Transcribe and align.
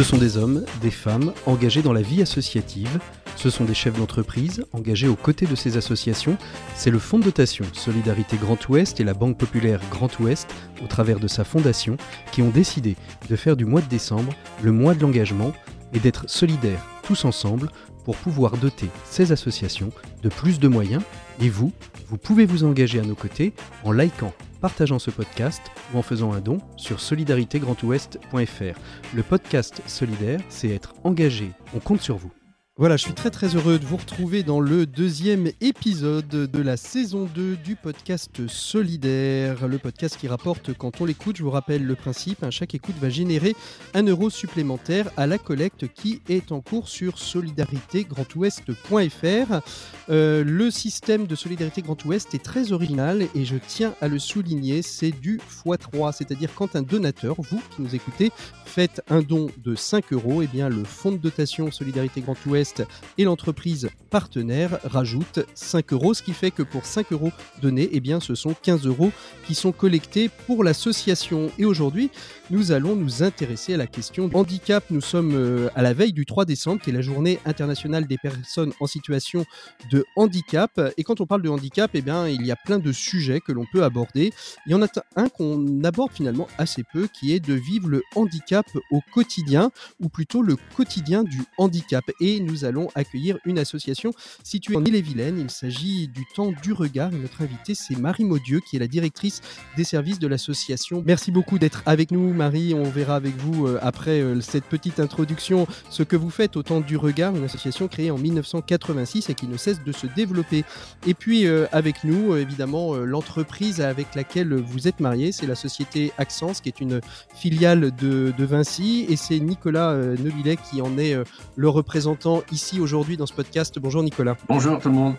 Ce 0.00 0.04
sont 0.04 0.16
des 0.16 0.38
hommes, 0.38 0.64
des 0.80 0.90
femmes 0.90 1.34
engagés 1.44 1.82
dans 1.82 1.92
la 1.92 2.00
vie 2.00 2.22
associative. 2.22 2.98
Ce 3.36 3.50
sont 3.50 3.66
des 3.66 3.74
chefs 3.74 3.98
d'entreprise 3.98 4.64
engagés 4.72 5.08
aux 5.08 5.14
côtés 5.14 5.44
de 5.44 5.54
ces 5.54 5.76
associations. 5.76 6.38
C'est 6.74 6.90
le 6.90 6.98
Fonds 6.98 7.18
de 7.18 7.24
dotation 7.24 7.66
Solidarité 7.74 8.38
Grand 8.38 8.66
Ouest 8.70 8.98
et 8.98 9.04
la 9.04 9.12
Banque 9.12 9.36
Populaire 9.36 9.82
Grand 9.90 10.18
Ouest, 10.18 10.48
au 10.82 10.86
travers 10.86 11.20
de 11.20 11.28
sa 11.28 11.44
fondation, 11.44 11.98
qui 12.32 12.40
ont 12.40 12.48
décidé 12.48 12.96
de 13.28 13.36
faire 13.36 13.56
du 13.58 13.66
mois 13.66 13.82
de 13.82 13.88
décembre 13.88 14.32
le 14.62 14.72
mois 14.72 14.94
de 14.94 15.02
l'engagement 15.02 15.52
et 15.92 15.98
d'être 15.98 16.30
solidaires 16.30 16.86
tous 17.02 17.26
ensemble 17.26 17.70
pour 18.06 18.16
pouvoir 18.16 18.56
doter 18.56 18.88
ces 19.04 19.32
associations 19.32 19.90
de 20.22 20.30
plus 20.30 20.60
de 20.60 20.68
moyens. 20.68 21.02
Et 21.42 21.50
vous, 21.50 21.72
vous 22.08 22.16
pouvez 22.16 22.46
vous 22.46 22.64
engager 22.64 23.00
à 23.00 23.04
nos 23.04 23.14
côtés 23.14 23.52
en 23.84 23.92
likant, 23.92 24.32
partageant 24.60 24.98
ce 24.98 25.10
podcast 25.10 25.62
ou 25.92 25.98
en 25.98 26.02
faisant 26.02 26.32
un 26.32 26.40
don 26.40 26.58
sur 26.76 27.00
solidaritégrandouest.fr. 27.00 28.78
Le 29.14 29.22
podcast 29.22 29.82
solidaire, 29.86 30.40
c'est 30.48 30.68
être 30.68 30.94
engagé. 31.04 31.50
On 31.74 31.80
compte 31.80 32.00
sur 32.00 32.16
vous. 32.16 32.32
Voilà, 32.80 32.96
je 32.96 33.02
suis 33.02 33.12
très 33.12 33.28
très 33.28 33.56
heureux 33.56 33.78
de 33.78 33.84
vous 33.84 33.98
retrouver 33.98 34.42
dans 34.42 34.58
le 34.58 34.86
deuxième 34.86 35.50
épisode 35.60 36.26
de 36.26 36.62
la 36.62 36.78
saison 36.78 37.28
2 37.34 37.56
du 37.56 37.76
podcast 37.76 38.48
Solidaire, 38.48 39.68
le 39.68 39.76
podcast 39.76 40.16
qui 40.16 40.28
rapporte 40.28 40.72
quand 40.72 41.02
on 41.02 41.04
l'écoute. 41.04 41.36
Je 41.36 41.42
vous 41.42 41.50
rappelle 41.50 41.84
le 41.84 41.94
principe, 41.94 42.42
hein, 42.42 42.50
chaque 42.50 42.74
écoute 42.74 42.94
va 42.98 43.10
générer 43.10 43.54
un 43.92 44.04
euro 44.04 44.30
supplémentaire 44.30 45.10
à 45.18 45.26
la 45.26 45.36
collecte 45.36 45.92
qui 45.92 46.22
est 46.30 46.52
en 46.52 46.62
cours 46.62 46.88
sur 46.88 47.18
solidaritégrandouest.fr. 47.18 49.60
Euh, 50.08 50.42
le 50.42 50.70
système 50.70 51.26
de 51.26 51.34
Solidarité 51.34 51.82
Grand 51.82 52.02
Ouest 52.06 52.34
est 52.34 52.42
très 52.42 52.72
original 52.72 53.26
et 53.34 53.44
je 53.44 53.56
tiens 53.56 53.92
à 54.00 54.08
le 54.08 54.18
souligner, 54.18 54.80
c'est 54.80 55.10
du 55.10 55.38
x3, 55.66 56.14
c'est-à-dire 56.16 56.54
quand 56.54 56.76
un 56.76 56.82
donateur, 56.82 57.36
vous 57.42 57.60
qui 57.76 57.82
nous 57.82 57.94
écoutez, 57.94 58.32
faites 58.64 59.02
un 59.10 59.20
don 59.20 59.50
de 59.58 59.74
5 59.74 60.14
euros, 60.14 60.40
et 60.40 60.46
eh 60.46 60.48
bien 60.48 60.70
le 60.70 60.84
fonds 60.84 61.12
de 61.12 61.18
dotation 61.18 61.70
Solidarité 61.70 62.22
Grand 62.22 62.36
Ouest 62.46 62.69
et 63.18 63.24
l'entreprise 63.24 63.90
partenaire 64.10 64.78
rajoute 64.84 65.40
5 65.54 65.92
euros, 65.92 66.14
ce 66.14 66.22
qui 66.22 66.32
fait 66.32 66.50
que 66.50 66.62
pour 66.62 66.84
5 66.84 67.12
euros 67.12 67.30
donnés, 67.62 67.88
eh 67.92 68.00
bien, 68.00 68.20
ce 68.20 68.34
sont 68.34 68.54
15 68.54 68.86
euros 68.86 69.12
qui 69.46 69.54
sont 69.54 69.72
collectés 69.72 70.28
pour 70.46 70.64
l'association. 70.64 71.50
Et 71.58 71.64
aujourd'hui, 71.64 72.10
nous 72.50 72.72
allons 72.72 72.96
nous 72.96 73.22
intéresser 73.22 73.74
à 73.74 73.76
la 73.76 73.86
question 73.86 74.28
handicap. 74.34 74.84
Nous 74.90 75.00
sommes 75.00 75.34
euh, 75.34 75.68
à 75.74 75.82
la 75.82 75.92
veille 75.92 76.12
du 76.12 76.26
3 76.26 76.44
décembre, 76.44 76.82
qui 76.82 76.90
est 76.90 76.92
la 76.92 77.00
journée 77.00 77.38
internationale 77.44 78.06
des 78.06 78.18
personnes 78.18 78.72
en 78.80 78.86
situation 78.86 79.44
de 79.90 80.04
handicap. 80.16 80.80
Et 80.96 81.04
quand 81.04 81.20
on 81.20 81.26
parle 81.26 81.42
de 81.42 81.48
handicap, 81.48 81.90
eh 81.94 82.02
bien, 82.02 82.28
il 82.28 82.44
y 82.44 82.50
a 82.50 82.56
plein 82.56 82.78
de 82.78 82.92
sujets 82.92 83.40
que 83.40 83.52
l'on 83.52 83.66
peut 83.72 83.84
aborder. 83.84 84.32
Il 84.66 84.72
y 84.72 84.74
en 84.74 84.82
a 84.82 84.88
un 85.16 85.28
qu'on 85.28 85.84
aborde 85.84 86.12
finalement 86.12 86.48
assez 86.58 86.82
peu, 86.92 87.06
qui 87.06 87.32
est 87.32 87.40
de 87.40 87.54
vivre 87.54 87.88
le 87.88 88.02
handicap 88.16 88.66
au 88.90 89.00
quotidien, 89.12 89.70
ou 90.00 90.08
plutôt 90.08 90.42
le 90.42 90.56
quotidien 90.74 91.22
du 91.22 91.42
handicap. 91.58 92.04
Et 92.20 92.40
nous 92.40 92.49
allons 92.64 92.88
accueillir 92.94 93.38
une 93.44 93.58
association 93.58 94.12
située 94.42 94.76
en 94.76 94.84
Ille-et-Vilaine. 94.84 95.38
Il 95.38 95.50
s'agit 95.50 96.08
du 96.08 96.24
Temps 96.34 96.52
du 96.62 96.72
Regard. 96.72 97.12
Et 97.12 97.18
notre 97.18 97.42
invitée, 97.42 97.74
c'est 97.74 97.96
Marie 97.98 98.24
Maudieu, 98.24 98.60
qui 98.60 98.76
est 98.76 98.78
la 98.78 98.86
directrice 98.86 99.40
des 99.76 99.84
services 99.84 100.18
de 100.18 100.26
l'association. 100.26 101.02
Merci 101.06 101.30
beaucoup 101.30 101.58
d'être 101.58 101.82
avec 101.86 102.10
nous, 102.10 102.32
Marie. 102.32 102.74
On 102.74 102.84
verra 102.84 103.16
avec 103.16 103.36
vous, 103.36 103.66
euh, 103.66 103.78
après 103.82 104.20
euh, 104.20 104.40
cette 104.40 104.64
petite 104.64 105.00
introduction, 105.00 105.66
ce 105.88 106.02
que 106.02 106.16
vous 106.16 106.30
faites 106.30 106.56
au 106.56 106.62
Temps 106.62 106.80
du 106.80 106.96
Regard, 106.96 107.36
une 107.36 107.44
association 107.44 107.88
créée 107.88 108.10
en 108.10 108.18
1986 108.18 109.30
et 109.30 109.34
qui 109.34 109.46
ne 109.46 109.56
cesse 109.56 109.82
de 109.82 109.92
se 109.92 110.06
développer. 110.06 110.64
Et 111.06 111.14
puis, 111.14 111.46
euh, 111.46 111.66
avec 111.72 112.04
nous, 112.04 112.36
évidemment, 112.36 112.96
l'entreprise 112.96 113.80
avec 113.80 114.14
laquelle 114.14 114.54
vous 114.54 114.88
êtes 114.88 115.00
marié, 115.00 115.32
c'est 115.32 115.46
la 115.46 115.54
société 115.54 116.12
Accence, 116.18 116.60
qui 116.60 116.68
est 116.68 116.80
une 116.80 117.00
filiale 117.34 117.94
de, 117.96 118.32
de 118.36 118.44
Vinci. 118.44 119.06
Et 119.08 119.16
c'est 119.16 119.38
Nicolas 119.38 119.94
Nevillet 119.94 120.56
qui 120.56 120.82
en 120.82 120.98
est 120.98 121.16
le 121.56 121.68
représentant 121.68 122.39
ici 122.52 122.80
aujourd'hui 122.80 123.16
dans 123.16 123.26
ce 123.26 123.32
podcast. 123.32 123.78
Bonjour 123.78 124.02
Nicolas. 124.02 124.36
Bonjour 124.48 124.78
tout 124.78 124.88
le 124.88 124.94
monde. 124.94 125.14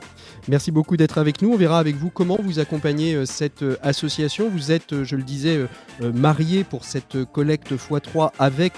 Merci 0.48 0.72
beaucoup 0.72 0.98
d'être 0.98 1.18
avec 1.18 1.42
nous. 1.42 1.52
On 1.52 1.58
verra 1.58 1.80
avec 1.80 1.96
vous 1.96 2.10
comment 2.10 2.38
vous 2.42 2.60
accompagnez 2.60 3.14
euh, 3.14 3.26
cette 3.26 3.64
euh, 3.64 3.78
association. 3.82 4.50
Vous 4.50 4.72
êtes, 4.72 4.94
euh, 4.94 5.04
je 5.04 5.16
le 5.16 5.24
disais, 5.24 5.68
marié 6.14 6.64
pour 6.64 6.84
cette 6.84 7.26
collecte 7.32 7.74
x3 7.74 8.32
avec, 8.40 8.74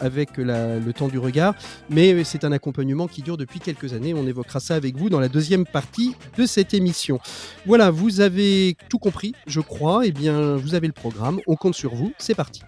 avec 0.00 0.36
le 0.36 0.90
temps 0.92 1.08
du 1.08 1.18
regard, 1.18 1.54
mais 1.90 2.24
c'est 2.24 2.44
un 2.44 2.52
accompagnement 2.52 3.06
qui 3.06 3.22
dure 3.22 3.36
depuis 3.36 3.60
quelques 3.60 3.92
années. 3.92 4.14
On 4.14 4.26
évoquera 4.26 4.60
ça 4.60 4.74
avec 4.74 4.96
vous 4.96 5.10
dans 5.10 5.20
la 5.20 5.28
deuxième 5.28 5.66
partie 5.66 6.16
de 6.38 6.46
cette 6.46 6.74
émission. 6.74 7.20
Voilà, 7.66 7.90
vous 7.90 8.20
avez 8.20 8.76
tout 8.88 8.98
compris, 8.98 9.34
je 9.46 9.60
crois. 9.60 10.06
Eh 10.06 10.12
bien, 10.12 10.56
vous 10.56 10.74
avez 10.74 10.86
le 10.86 10.92
programme. 10.92 11.40
On 11.46 11.56
compte 11.56 11.74
sur 11.74 11.94
vous. 11.94 12.12
C'est 12.18 12.34
parti. 12.34 12.62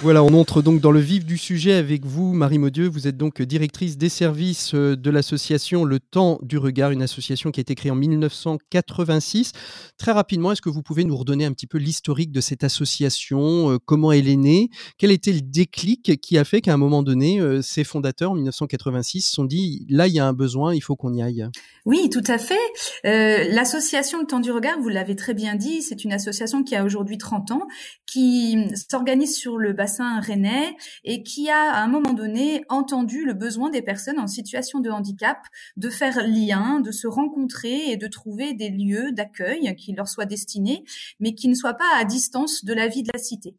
Voilà, 0.00 0.22
on 0.22 0.32
entre 0.34 0.62
donc 0.62 0.80
dans 0.80 0.92
le 0.92 1.00
vif 1.00 1.24
du 1.24 1.36
sujet 1.36 1.72
avec 1.72 2.04
vous, 2.04 2.32
Marie 2.32 2.58
Maudieu. 2.58 2.86
Vous 2.86 3.08
êtes 3.08 3.16
donc 3.16 3.42
directrice 3.42 3.98
des 3.98 4.08
services 4.08 4.72
euh, 4.76 4.94
de 4.94 5.10
l'association 5.10 5.84
Le 5.84 5.98
Temps 5.98 6.38
du 6.42 6.56
Regard, 6.56 6.92
une 6.92 7.02
association 7.02 7.50
qui 7.50 7.58
a 7.58 7.62
été 7.62 7.74
créée 7.74 7.90
en 7.90 7.96
1986. 7.96 9.50
Très 9.98 10.12
rapidement, 10.12 10.52
est-ce 10.52 10.62
que 10.62 10.68
vous 10.68 10.82
pouvez 10.82 11.02
nous 11.02 11.16
redonner 11.16 11.46
un 11.46 11.52
petit 11.52 11.66
peu 11.66 11.78
l'historique 11.78 12.30
de 12.30 12.40
cette 12.40 12.62
association, 12.62 13.72
euh, 13.72 13.78
comment 13.84 14.12
elle 14.12 14.28
est 14.28 14.36
née, 14.36 14.70
quel 14.98 15.10
était 15.10 15.32
le 15.32 15.40
déclic 15.40 16.20
qui 16.20 16.38
a 16.38 16.44
fait 16.44 16.60
qu'à 16.60 16.74
un 16.74 16.76
moment 16.76 17.02
donné, 17.02 17.40
euh, 17.40 17.60
ses 17.60 17.82
fondateurs 17.82 18.30
en 18.30 18.34
1986 18.36 19.22
se 19.22 19.32
sont 19.32 19.44
dit 19.44 19.84
là, 19.90 20.06
il 20.06 20.14
y 20.14 20.20
a 20.20 20.26
un 20.28 20.32
besoin, 20.32 20.76
il 20.76 20.80
faut 20.80 20.94
qu'on 20.94 21.12
y 21.12 21.22
aille? 21.22 21.44
Oui, 21.86 22.08
tout 22.08 22.24
à 22.28 22.38
fait. 22.38 22.54
l'association 23.02 24.20
Le 24.20 24.26
Temps 24.26 24.38
du 24.38 24.52
Regard, 24.52 24.78
vous 24.80 24.90
l'avez 24.90 25.16
très 25.16 25.34
bien 25.34 25.56
dit, 25.56 25.82
c'est 25.82 26.04
une 26.04 26.12
association 26.12 26.62
qui 26.62 26.76
a 26.76 26.84
aujourd'hui 26.84 27.18
30 27.18 27.50
ans, 27.50 27.66
qui 28.06 28.56
s'organise 28.88 29.34
sur 29.34 29.58
le 29.58 29.72
bassin 29.72 29.87
rennais 30.20 30.76
et 31.04 31.22
qui 31.22 31.50
a 31.50 31.72
à 31.72 31.82
un 31.82 31.88
moment 31.88 32.12
donné 32.12 32.64
entendu 32.68 33.24
le 33.24 33.34
besoin 33.34 33.70
des 33.70 33.82
personnes 33.82 34.18
en 34.18 34.26
situation 34.26 34.80
de 34.80 34.90
handicap 34.90 35.38
de 35.76 35.90
faire 35.90 36.26
lien, 36.26 36.80
de 36.80 36.92
se 36.92 37.06
rencontrer 37.06 37.90
et 37.90 37.96
de 37.96 38.06
trouver 38.06 38.54
des 38.54 38.70
lieux 38.70 39.12
d'accueil 39.12 39.74
qui 39.76 39.92
leur 39.92 40.08
soient 40.08 40.26
destinés, 40.26 40.84
mais 41.20 41.34
qui 41.34 41.48
ne 41.48 41.54
soient 41.54 41.74
pas 41.74 41.90
à 41.96 42.04
distance 42.04 42.64
de 42.64 42.74
la 42.74 42.88
vie 42.88 43.02
de 43.02 43.10
la 43.12 43.18
cité. 43.18 43.56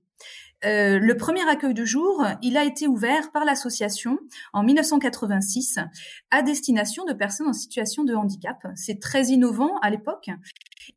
Euh, 0.65 0.99
le 0.99 1.15
premier 1.15 1.47
accueil 1.47 1.73
de 1.73 1.85
jour, 1.85 2.25
il 2.41 2.57
a 2.57 2.65
été 2.65 2.87
ouvert 2.87 3.31
par 3.31 3.45
l'association 3.45 4.19
en 4.51 4.63
1986 4.63 5.79
à 6.31 6.41
destination 6.41 7.05
de 7.05 7.13
personnes 7.13 7.47
en 7.47 7.53
situation 7.53 8.03
de 8.03 8.13
handicap. 8.13 8.67
C'est 8.75 8.99
très 8.99 9.27
innovant 9.27 9.77
à 9.81 9.89
l'époque 9.89 10.29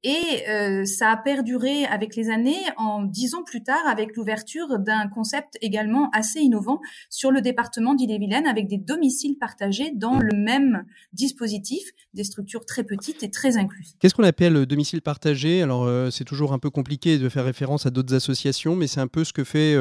et 0.03 0.49
euh, 0.49 0.85
ça 0.85 1.11
a 1.11 1.17
perduré 1.17 1.85
avec 1.85 2.17
les 2.17 2.31
années 2.31 2.61
en 2.77 3.03
dix 3.03 3.35
ans 3.35 3.43
plus 3.43 3.63
tard 3.63 3.83
avec 3.87 4.17
l'ouverture 4.17 4.79
d'un 4.79 5.09
concept 5.09 5.59
également 5.61 6.11
assez 6.11 6.41
innovant 6.41 6.81
sur 7.11 7.31
le 7.31 7.41
département 7.41 7.95
d'Ille-et-Vilaine 7.95 8.47
avec 8.47 8.69
des 8.69 8.79
domiciles 8.79 9.37
partagés 9.39 9.93
dans 9.95 10.19
le 10.19 10.37
même 10.37 10.85
dispositif, 11.13 11.83
des 12.15 12.25
structures 12.25 12.65
très 12.67 12.85
petites 12.85 13.23
et 13.23 13.31
très 13.31 13.57
inclusives. 13.57 13.95
Qu'est-ce 14.01 14.15
qu'on 14.15 14.25
appelle 14.25 14.57
euh, 14.57 14.67
domicile 14.67 15.03
partagé? 15.03 15.63
Alors 15.63 15.85
euh, 15.85 16.11
c'est 16.11 16.25
toujours 16.25 16.53
un 16.53 16.59
peu 16.59 16.71
compliqué 16.71 17.19
de 17.19 17.29
faire 17.29 17.45
référence 17.45 17.87
à 17.87 17.91
d'autres 17.91 18.15
associations, 18.15 18.77
mais 18.77 18.87
c'est 18.87 19.01
un 19.01 19.07
peu 19.07 19.25
ce 19.25 19.33
que 19.33 19.45
fait 19.45 19.77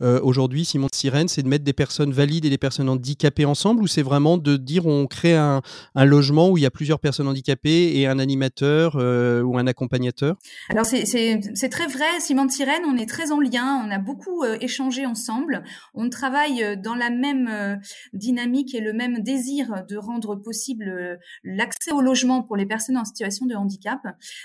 aujourd'hui 0.00 0.64
Simon 0.64 0.86
de 0.86 0.94
Sirène, 0.94 1.28
c'est 1.28 1.42
de 1.42 1.48
mettre 1.48 1.64
des 1.64 1.72
personnes 1.72 2.12
valides 2.12 2.44
et 2.44 2.50
des 2.50 2.58
personnes 2.58 2.88
handicapées 2.88 3.44
ensemble 3.44 3.82
ou 3.82 3.86
c'est 3.86 4.02
vraiment 4.02 4.38
de 4.38 4.56
dire 4.56 4.86
on 4.86 5.06
crée 5.06 5.34
un, 5.34 5.62
un, 5.94 6.04
logement 6.04 6.50
où 6.50 6.58
il 6.58 6.62
y 6.62 6.66
a 6.66 6.70
plusieurs 6.70 6.98
personnes 7.00 7.28
handicapées 7.28 7.98
et 7.98 8.06
un 8.06 8.18
animateur 8.18 8.96
ou 8.96 9.55
un 9.58 9.66
accompagnateur? 9.66 10.36
Alors 10.68 10.86
c'est 10.86 11.68
très 11.70 11.86
vrai, 11.86 12.20
Simon 12.20 12.48
Sirène, 12.48 12.82
on 12.86 12.96
est 12.96 13.08
très 13.08 13.32
en 13.32 13.40
lien, 13.40 13.82
on 13.86 13.90
a 13.90 13.98
beaucoup 13.98 14.42
euh, 14.42 14.56
échangé 14.60 15.06
ensemble, 15.06 15.62
on 15.94 16.08
travaille 16.08 16.62
euh, 16.62 16.76
dans 16.76 16.94
la 16.94 17.10
même 17.10 17.48
euh, 17.48 17.76
dynamique 18.12 18.74
et 18.74 18.80
le 18.80 18.92
même 18.92 19.20
désir 19.20 19.84
de 19.88 19.96
rendre 19.96 20.36
possible 20.36 21.18
l'accès 21.44 21.92
au 21.92 22.00
logement 22.00 22.42
pour 22.42 22.56
les 22.56 22.66
personnes 22.66 22.96
en 22.96 23.04
situation 23.04 23.46
de 23.46 23.54
handicap. 23.54 24.00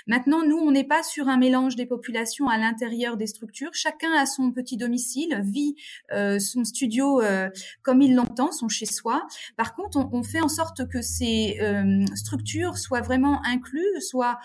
Maintenant, 0.06 0.44
nous, 0.46 0.56
on 0.56 0.70
n'est 0.70 0.84
pas 0.84 1.02
sur 1.02 1.28
un 1.28 1.36
mélange 1.36 1.76
des 1.76 1.86
populations 1.86 2.48
à 2.48 2.58
l'intérieur 2.58 3.16
des 3.16 3.26
structures, 3.26 3.70
chacun 3.72 4.12
a 4.12 4.26
son 4.26 4.52
petit 4.52 4.76
domicile, 4.76 5.40
vit 5.44 5.74
son 6.38 6.64
studio 6.64 7.22
comme 7.82 8.02
il 8.02 8.14
l'entend, 8.14 8.52
son 8.52 8.68
chez-soi. 8.68 9.26
Par 9.56 9.74
contre, 9.74 9.98
on, 10.12 10.22
fait 10.22 10.40
en 10.40 10.48
sorte 10.48 10.88
que 10.88 11.02
ces 11.02 11.58
structures 12.14 12.78
soient 12.78 13.00
vraiment 13.00 13.42
incluses, 13.44 14.08
soient 14.08 14.38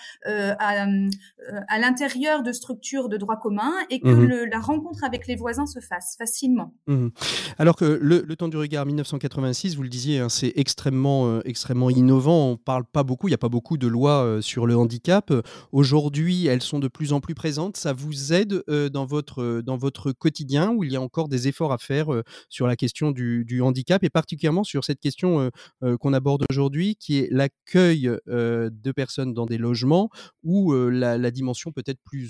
à, 0.59 1.79
l'intérieur 1.79 2.43
de 2.43 2.51
structures 2.51 3.09
de 3.09 3.17
droit 3.17 3.37
commun 3.37 3.71
et 3.89 3.99
que 3.99 4.07
mhm. 4.07 4.49
la 4.49 4.59
rencontre 4.59 5.03
avec 5.03 5.27
les 5.27 5.35
voisins 5.35 5.65
se 5.65 5.79
fasse 5.79 6.15
facilement. 6.17 6.73
Mhm. 6.87 7.11
Alors 7.57 7.75
que 7.75 7.85
le, 7.85 8.35
temps 8.35 8.47
du 8.47 8.57
regard 8.57 8.85
1986, 8.85 9.75
vous 9.75 9.83
le 9.83 9.89
disiez, 9.89 10.19
hein, 10.19 10.29
c'est 10.29 10.53
extrêmement, 10.55 11.27
euh, 11.27 11.41
extrêmement 11.45 11.89
innovant. 11.89 12.51
On 12.51 12.57
parle 12.57 12.85
pas 12.85 13.03
beaucoup, 13.03 13.27
il 13.27 13.31
n'y 13.31 13.35
a 13.35 13.39
pas 13.39 13.49
beaucoup 13.49 13.77
de 13.77 13.87
lois 13.87 14.23
euh, 14.23 14.41
sur 14.41 14.67
le 14.67 14.77
handicap. 14.77 15.33
Aujourd'hui, 15.71 16.47
elles 16.47 16.61
sont 16.61 16.79
de 16.79 16.87
plus 16.87 17.13
en 17.13 17.19
plus 17.19 17.35
présentes. 17.35 17.77
Ça 17.77 17.93
vous 17.93 18.33
aide 18.33 18.63
dans, 18.67 19.05
votre, 19.05 19.61
dans 19.61 19.77
votre 19.77 20.11
quotidien 20.11 20.71
où 20.71 20.83
il 20.83 20.91
y 20.91 20.95
a 20.95 21.01
encore 21.01 21.29
des 21.29 21.47
efforts 21.47 21.71
à 21.71 21.77
faire 21.77 22.07
sur 22.49 22.67
la 22.67 22.75
question 22.75 23.11
du, 23.11 23.45
du, 23.45 23.61
handicap 23.61 24.03
et 24.03 24.09
particulièrement 24.09 24.63
sur 24.63 24.83
cette 24.83 24.99
question 24.99 25.49
qu'on 25.99 26.13
aborde 26.13 26.43
aujourd'hui 26.49 26.95
qui 26.95 27.19
est 27.19 27.27
l'accueil 27.31 28.09
de 28.27 28.91
personnes 28.91 29.33
dans 29.33 29.45
des 29.45 29.57
logements 29.57 30.09
ou 30.47 30.73
la, 30.89 31.31
dimension 31.31 31.71
peut-être 31.71 31.99
plus 32.03 32.21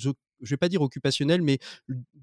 je 0.41 0.49
vais 0.51 0.57
pas 0.57 0.69
dire 0.69 0.81
occupationnelle, 0.81 1.41
mais 1.41 1.59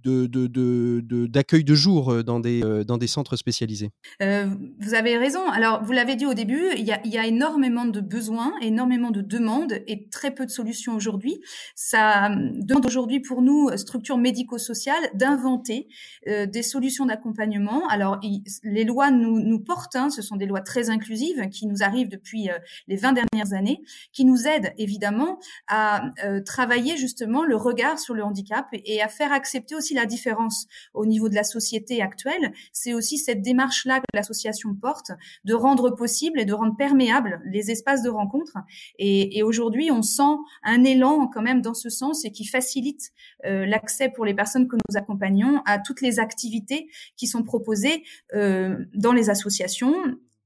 d'accueil 0.04 1.64
de, 1.64 1.72
de, 1.72 1.74
jour 1.74 2.24
dans 2.24 2.40
des, 2.40 2.60
dans 2.86 2.98
des 2.98 3.06
centres 3.06 3.36
spécialisés 3.36 3.90
Vous 4.20 4.94
avez 4.94 5.16
raison. 5.16 5.48
Alors, 5.48 5.82
vous 5.82 5.92
l'avez 5.92 6.16
dit 6.16 6.26
au 6.26 6.34
début, 6.34 6.62
il 6.76 6.84
y, 6.84 6.92
a, 6.92 7.26
énormément 7.26 7.86
de 7.86 8.00
besoins, 8.00 8.52
énormément 8.60 9.10
de 9.10 9.22
demandes 9.22 9.80
et 9.86 10.08
très 10.08 10.32
peu 10.32 10.44
de 10.44 10.50
solutions 10.50 10.94
aujourd'hui. 10.94 11.40
Ça 11.74 12.28
demande 12.28 12.86
aujourd'hui 12.86 13.20
pour 13.20 13.42
nous, 13.42 13.70
structures 13.76 14.18
médico-sociales, 14.18 15.10
d'inventer 15.14 15.88
des 16.26 16.62
solutions 16.62 17.06
d'accompagnement. 17.06 17.86
Alors, 17.88 18.20
les 18.62 18.84
lois 18.84 19.10
nous, 19.10 19.40
nous 19.40 19.60
portent, 19.60 19.96
hein, 19.96 20.10
ce 20.10 20.22
sont 20.22 20.36
des 20.36 20.46
lois 20.46 20.60
très 20.60 20.90
inclusives 20.90 21.48
qui 21.48 21.66
nous 21.66 21.82
arrivent 21.82 22.08
depuis 22.08 22.48
les 22.88 22.96
20 22.96 23.12
dernières 23.12 23.54
années, 23.54 23.82
qui 24.12 24.24
nous 24.24 24.46
aident 24.46 24.72
évidemment 24.78 25.38
à 25.68 26.10
travailler 26.44 26.96
justement 26.96 27.44
le 27.44 27.56
regard 27.56 27.98
le 28.12 28.22
handicap 28.22 28.66
et, 28.72 29.00
à 29.00 29.08
faire 29.08 29.32
accepter 29.32 29.74
aussi 29.74 29.94
la 29.94 30.04
différence 30.04 30.66
au 30.92 31.06
niveau 31.06 31.28
de 31.28 31.34
la 31.34 31.44
société 31.44 32.02
actuelle. 32.02 32.52
C'est 32.72 32.92
aussi 32.92 33.16
cette 33.16 33.40
démarche-là 33.40 34.00
que 34.00 34.04
l'association 34.12 34.74
porte, 34.74 35.12
de 35.44 35.54
rendre 35.54 35.90
possible 35.90 36.40
et 36.40 36.44
de 36.44 36.52
rendre 36.52 36.76
perméable 36.76 37.40
les 37.46 37.70
espaces 37.70 38.02
de 38.02 38.10
rencontre. 38.10 38.58
Et, 38.98 39.38
et 39.38 39.42
aujourd'hui, 39.42 39.90
on 39.90 40.02
sent 40.02 40.36
un 40.62 40.84
élan 40.84 41.28
quand 41.28 41.42
même 41.42 41.62
dans 41.62 41.74
ce 41.74 41.88
sens 41.88 42.24
et 42.24 42.32
qui 42.32 42.44
facilite 42.44 43.12
euh, 43.46 43.64
l'accès 43.64 44.10
pour 44.10 44.24
les 44.24 44.34
personnes 44.34 44.68
que 44.68 44.76
nous 44.76 44.96
accompagnons 44.96 45.62
à 45.64 45.78
toutes 45.78 46.00
les 46.00 46.18
activités 46.18 46.88
qui 47.16 47.26
sont 47.26 47.42
proposées 47.42 48.02
euh, 48.34 48.84
dans 48.94 49.12
les 49.12 49.30
associations 49.30 49.94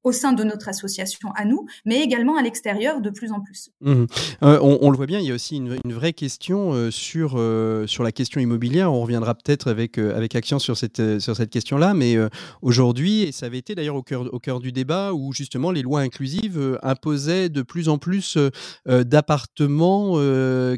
au 0.09 0.13
sein 0.13 0.33
de 0.33 0.43
notre 0.43 0.69
association 0.71 1.33
à 1.35 1.45
nous, 1.45 1.67
mais 1.85 2.03
également 2.03 2.39
à 2.39 2.43
l'extérieur 2.43 3.03
de 3.03 3.11
plus 3.11 3.31
en 3.31 3.41
plus. 3.41 3.69
Mmh. 3.83 4.05
Euh, 4.43 4.59
on, 4.63 4.91
le 4.91 4.97
voit 4.97 5.05
bien, 5.05 5.21
il 5.21 5.27
y 5.27 5.31
a 5.31 5.35
aussi 5.35 5.57
une, 5.57 5.79
vraie 5.85 6.15
question 6.15 6.73
euh, 6.73 6.91
sur, 6.91 7.35
euh, 7.37 7.87
sur 7.87 8.03
la 8.03 8.11
question 8.11 8.41
immobilière. 8.41 8.91
On 8.91 9.03
reviendra 9.03 9.35
peut-être 9.35 9.69
avec, 9.69 9.99
avec 9.99 10.35
Action 10.35 10.59
sur 10.59 10.79
cette, 10.79 11.19
sur 11.19 11.37
cette 11.37 11.51
question-là, 11.51 11.93
mais 11.93 12.17
aujourd'hui, 12.63 13.23
et 13.23 13.33
ça 13.33 13.47
avait 13.47 13.59
été 13.59 13.75
d'ailleurs 13.75 13.97
au 13.97 14.03
cœur, 14.03 14.33
au 14.33 14.39
cœur 14.39 14.61
du 14.61 14.73
débat, 14.73 15.13
où 15.13 15.35
justement 15.35 15.71
les 15.71 15.83
lois 15.83 16.01
inclusives 16.01 16.79
imposaient 16.83 17.51
de 17.51 17.63
plus 17.63 17.91
en 17.91 17.99
plus 17.99 18.39
d'appartements 18.87 20.17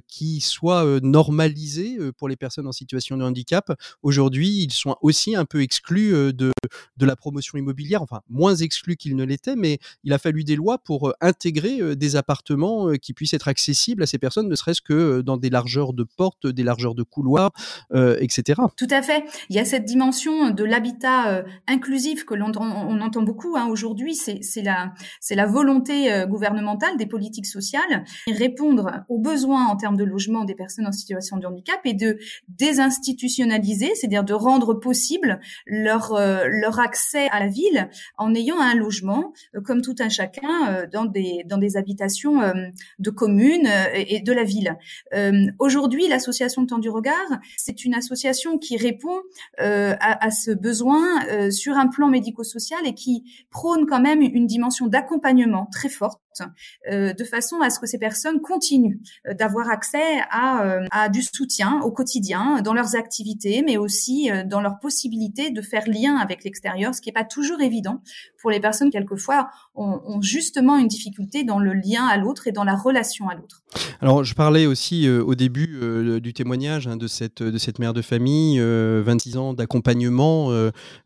qui 0.09 0.41
soient 0.41 1.01
normalisés 1.03 1.99
pour 2.19 2.29
les 2.29 2.37
personnes 2.37 2.67
en 2.67 2.73
situation 2.73 3.17
de 3.17 3.23
handicap. 3.23 3.73
Aujourd'hui, 4.03 4.65
ils 4.65 4.73
sont 4.73 4.97
aussi 5.03 5.37
un 5.37 5.45
peu 5.45 5.63
exclus 5.63 6.33
de, 6.33 6.53
de 6.97 7.07
la 7.07 7.17
promotion 7.17 7.59
immobilière, 7.59 8.03
enfin 8.03 8.21
moins 8.29 8.57
exclus 8.57 8.97
qu'ils 8.97 9.17
l'était, 9.23 9.57
mais 9.57 9.79
il 10.05 10.13
a 10.13 10.19
fallu 10.19 10.45
des 10.45 10.57
lois 10.57 10.79
pour 10.79 11.09
euh, 11.09 11.13
intégrer 11.21 11.81
euh, 11.81 11.97
des 11.97 12.17
appartements 12.17 12.89
euh, 12.89 12.97
qui 12.97 13.13
puissent 13.13 13.35
être 13.35 13.49
accessibles 13.49 14.03
à 14.03 14.07
ces 14.07 14.19
personnes, 14.19 14.49
ne 14.49 14.55
serait-ce 14.55 14.83
que 14.83 15.21
dans 15.21 15.37
des 15.37 15.51
largeurs 15.51 15.93
de 15.93 16.05
portes, 16.05 16.47
des 16.47 16.63
largeurs 16.63 16.95
de 16.95 17.03
couloirs, 17.03 17.53
etc. 17.93 18.61
Tout 18.77 18.87
à 18.91 19.03
fait. 19.03 19.25
Il 19.49 19.57
y 19.57 19.59
a 19.59 19.65
cette 19.65 19.85
dimension 19.85 20.51
de 20.51 20.65
l'habitat 20.65 21.45
inclusif 21.67 22.25
que 22.25 22.35
l'on 22.35 22.53
on 22.57 23.01
entend 23.01 23.23
beaucoup 23.23 23.57
hein, 23.57 23.67
aujourd'hui. 23.69 24.15
C'est 24.15 24.63
la, 24.63 25.47
volonté 25.47 26.25
gouvernementale 26.29 26.97
des 26.97 27.07
politiques 27.07 27.47
sociales, 27.47 28.05
répondre 28.27 29.05
aux 29.09 29.19
besoins 29.19 29.67
en 29.67 29.77
termes 29.77 29.97
de 29.97 30.05
logement 30.05 30.45
des 30.45 30.55
personnes 30.55 30.87
en 30.87 30.93
situation 30.93 31.37
de 31.37 31.47
handicap 31.47 31.81
et 31.85 31.95
de 31.95 32.19
désinstitutionnaliser, 32.49 33.95
c'est-à-dire 33.95 34.25
de 34.25 34.35
rendre 34.35 34.75
possible 34.75 35.41
leur 35.67 36.13
accès 36.79 37.29
à 37.31 37.41
la 37.41 37.49
ville 37.49 37.89
en 38.19 38.35
ayant 38.35 38.61
un 38.61 38.75
logement 38.75 39.00
euh, 39.55 39.61
comme 39.61 39.83
tout 39.83 39.95
un 40.01 40.09
chacun, 40.09 40.69
euh, 40.69 40.87
dans 40.91 41.07
des 41.07 41.77
habitations 41.77 42.43
euh, 42.43 42.53
de 42.99 43.11
communes 43.11 43.69
et, 43.95 44.21
de 44.21 44.33
la 44.33 44.45
ville. 44.45 44.77
Aujourd'hui, 45.59 46.09
l'association 46.09 46.67
Temps 46.67 46.79
du 46.79 46.91
Regard, 46.91 47.15
c'est 47.57 47.85
une 47.85 47.95
association 47.95 48.59
qui 48.59 48.77
répond 48.77 49.21
à, 49.59 50.31
ce 50.31 50.51
besoin 50.51 51.51
sur 51.51 51.77
un 51.77 51.89
plan 51.89 52.09
médico-social 52.09 52.81
et 52.85 52.95
qui 52.95 53.25
prône 53.51 53.87
quand 53.87 54.01
même 54.01 54.21
une 54.23 54.47
dimension 54.47 54.87
d'accompagnement 54.87 55.69
très 55.73 55.89
forte 55.89 56.21
de 56.91 57.25
façon 57.25 57.61
à 57.61 57.71
ce 57.71 57.79
que 57.79 57.87
ces 57.87 57.99
personnes 57.99 58.41
continuent 58.41 58.99
euh, 59.27 59.35
d'avoir 59.35 59.71
accès 59.71 60.21
à, 60.31 60.65
euh, 60.65 60.87
à, 60.91 61.09
du 61.09 61.23
soutien 61.23 61.81
au 61.83 61.91
quotidien 61.91 62.61
dans 62.63 62.75
leurs 62.75 62.97
activités, 62.97 63.63
mais 63.65 63.77
aussi 63.77 64.31
dans 64.47 64.61
leur 64.61 64.79
possibilité 64.79 65.51
de 65.51 65.63
faire 65.63 65.85
lien 65.87 66.17
avec 66.17 66.45
l'extérieur, 66.45 66.95
ce 66.95 67.01
qui 67.01 67.09
n'est 67.09 67.15
pas 67.15 67.25
toujours 67.25 67.61
évident 67.61 68.03
pour 68.41 68.51
les 68.51 68.61
personnes 68.61 68.91
quelquefois 68.91 69.51
ont, 69.75 70.21
justement 70.23 70.77
une 70.77 70.89
difficulté 70.89 71.45
dans 71.45 71.59
le 71.59 71.73
lien 71.73 72.07
à 72.07 72.17
l'autre 72.17 72.47
et 72.47 72.53
dans 72.53 72.65
la 72.65 72.75
relation 72.75 73.29
à 73.29 73.35
l'autre. 73.35 73.63
Alors 74.01 74.25
je 74.25 74.35
parlais 74.35 74.67
aussi 74.67 75.09
au 75.09 75.35
début 75.35 75.79
du 76.21 76.33
témoignage 76.33 76.87
hein, 76.87 76.97
de, 76.97 77.07
cette, 77.07 77.79
mère 77.79 77.93
de 77.93 78.03
famille, 78.03 78.61
26 78.61 79.37
ans 79.37 79.55
d'accompagnement 79.55 80.51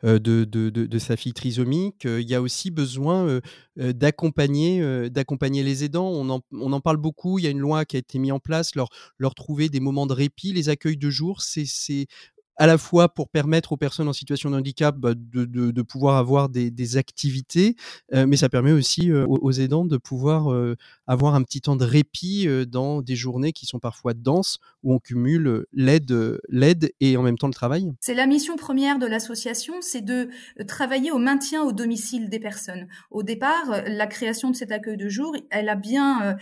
de, 0.03 0.17
de, 0.19 0.99
sa 0.99 1.17
fille 1.17 1.35
trisomique. 1.35 2.05
Il 2.05 2.29
y 2.29 2.35
a 2.35 2.43
aussi 2.43 2.71
besoin 2.71 3.41
d'accompagner 3.77 5.11
d'accompagner 5.15 5.63
les 5.63 5.85
aidants. 5.85 6.09
On 6.09 6.29
en, 6.73 6.81
parle 6.81 6.99
beaucoup. 6.99 7.39
Il 7.39 7.45
y 7.45 7.49
a 7.49 7.51
une 7.51 7.61
loi 7.61 7.85
qui 7.85 7.97
a 7.97 7.99
été 7.99 8.19
mise 8.19 8.33
en 8.33 8.41
place, 8.41 8.75
leur, 8.75 8.89
leur 9.19 9.35
trouver 9.35 9.69
des 9.69 9.81
moments 9.81 10.07
de 10.07 10.13
répit. 10.13 10.53
Les 10.53 10.69
accueils 10.69 10.97
de 10.97 11.11
jour, 11.11 11.41
c'est 11.41 12.07
à 12.57 12.67
la 12.67 12.79
fois 12.79 13.09
pour 13.09 13.29
permettre 13.29 13.73
aux 13.73 13.77
personnes 13.77 14.09
en 14.09 14.13
situation 14.13 14.51
de 14.51 14.57
handicap 14.57 14.97
bah, 14.97 15.15
de, 15.15 15.45
de, 15.45 15.71
de, 15.71 15.83
pouvoir 15.83 16.17
avoir 16.17 16.49
des, 16.49 16.71
des 16.71 16.97
activités, 16.97 17.77
euh, 18.13 18.27
mais 18.27 18.37
ça 18.37 18.49
permet 18.49 18.73
aussi 18.73 19.11
euh, 19.11 19.27
aux, 19.27 19.53
aidants 19.53 19.85
de 19.85 19.97
pouvoir 19.97 20.53
euh, 20.53 20.77
avoir 21.07 21.35
un 21.35 21.43
petit 21.43 21.61
temps 21.61 21.77
de 21.77 21.85
répit 21.85 22.47
dans 22.67 23.03
des 23.03 23.17
journées 23.17 23.53
qui 23.53 23.67
sont 23.67 23.79
parfois 23.79 24.15
denses, 24.15 24.59
où 24.83 24.95
on 24.95 24.99
cumule 24.99 25.67
l'aide, 25.73 26.41
l'aide 26.49 26.93
et 27.01 27.17
en 27.17 27.23
même 27.23 27.39
temps 27.39 27.47
le 27.47 27.55
travail. 27.55 27.93
C'est 28.01 28.15
la 28.15 28.27
mission 28.27 28.57
première 28.57 28.99
de 28.99 29.07
l'association, 29.07 29.75
c'est 29.81 30.01
de 30.05 30.29
travailler 30.67 31.11
au 31.11 31.19
maintien 31.19 31.63
au 31.63 31.73
domicile 31.73 32.29
des 32.29 32.41
personnes. 32.41 32.87
Au 33.11 33.23
départ, 33.23 33.83
la 33.87 34.07
création 34.07 34.51
de 34.51 34.57
cet 34.57 34.73
accueil 34.73 34.97
de 34.97 35.09
jour, 35.09 35.37
elle 35.51 35.69
a 35.69 35.77
bien 35.77 36.37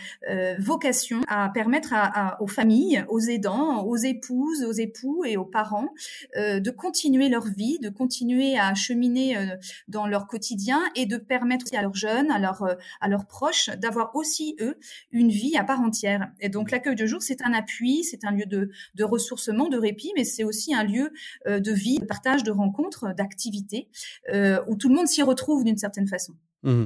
vocation 0.58 1.20
à 1.28 1.48
permettre 1.50 1.90
à, 1.92 2.40
aux 2.40 2.46
familles, 2.46 3.04
aux 3.08 3.20
aidants, 3.20 3.84
aux 3.84 3.96
épouses, 3.96 4.64
aux 4.64 4.72
époux 4.72 5.24
et 5.24 5.36
aux 5.36 5.44
parents 5.44 5.88
euh, 6.36 6.60
de 6.60 6.70
continuer 6.70 7.28
leur 7.28 7.46
vie, 7.46 7.78
de 7.80 7.88
continuer 7.88 8.58
à 8.58 8.74
cheminer 8.74 9.36
euh, 9.36 9.56
dans 9.88 10.06
leur 10.06 10.26
quotidien 10.26 10.80
et 10.94 11.06
de 11.06 11.16
permettre 11.16 11.66
à 11.74 11.82
leurs 11.82 11.94
jeunes, 11.94 12.30
à 12.30 12.38
leurs, 12.38 12.62
euh, 12.62 12.74
à 13.00 13.08
leurs 13.08 13.26
proches, 13.26 13.70
d'avoir 13.70 14.14
aussi, 14.14 14.56
eux, 14.60 14.78
une 15.10 15.30
vie 15.30 15.56
à 15.56 15.64
part 15.64 15.80
entière. 15.80 16.30
Et 16.40 16.48
donc 16.48 16.70
l'accueil 16.70 16.96
de 16.96 17.06
jour, 17.06 17.22
c'est 17.22 17.42
un 17.42 17.52
appui, 17.52 18.04
c'est 18.04 18.24
un 18.24 18.30
lieu 18.30 18.46
de, 18.46 18.70
de 18.94 19.04
ressourcement, 19.04 19.68
de 19.68 19.78
répit, 19.78 20.12
mais 20.16 20.24
c'est 20.24 20.44
aussi 20.44 20.74
un 20.74 20.84
lieu 20.84 21.10
de 21.46 21.72
vie, 21.72 21.98
de 21.98 22.04
partage, 22.04 22.42
de 22.42 22.50
rencontres, 22.50 23.14
d'activités, 23.14 23.88
où 24.32 24.76
tout 24.76 24.88
le 24.88 24.94
monde 24.94 25.08
s'y 25.08 25.22
retrouve 25.22 25.64
d'une 25.64 25.78
certaine 25.78 26.08
façon. 26.08 26.34
Mmh. 26.64 26.84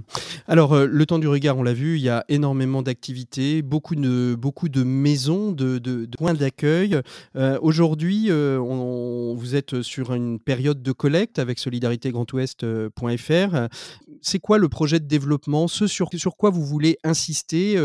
Alors, 0.48 0.72
euh, 0.72 0.86
le 0.86 1.04
temps 1.04 1.18
du 1.18 1.28
regard, 1.28 1.58
on 1.58 1.62
l'a 1.62 1.74
vu, 1.74 1.96
il 1.96 2.02
y 2.02 2.08
a 2.08 2.24
énormément 2.28 2.80
d'activités, 2.80 3.60
beaucoup 3.60 3.94
de, 3.94 4.82
maisons, 4.84 5.52
de, 5.52 6.08
points 6.16 6.32
d'accueil. 6.32 6.98
Euh, 7.36 7.58
aujourd'hui, 7.60 8.30
euh, 8.30 8.56
vous 9.36 9.54
êtes 9.54 9.82
sur 9.82 10.14
une 10.14 10.40
période 10.40 10.82
de 10.82 10.92
collecte 10.92 11.38
avec 11.38 11.58
solidaritégrandouest.fr. 11.58 13.68
C'est 14.22 14.38
quoi 14.38 14.56
le 14.56 14.70
projet 14.70 14.98
de 14.98 15.04
développement 15.04 15.68
Ce 15.68 15.86
sur, 15.86 16.08
quoi 16.38 16.48
vous 16.50 16.64
voulez 16.64 16.96
insister 17.04 17.76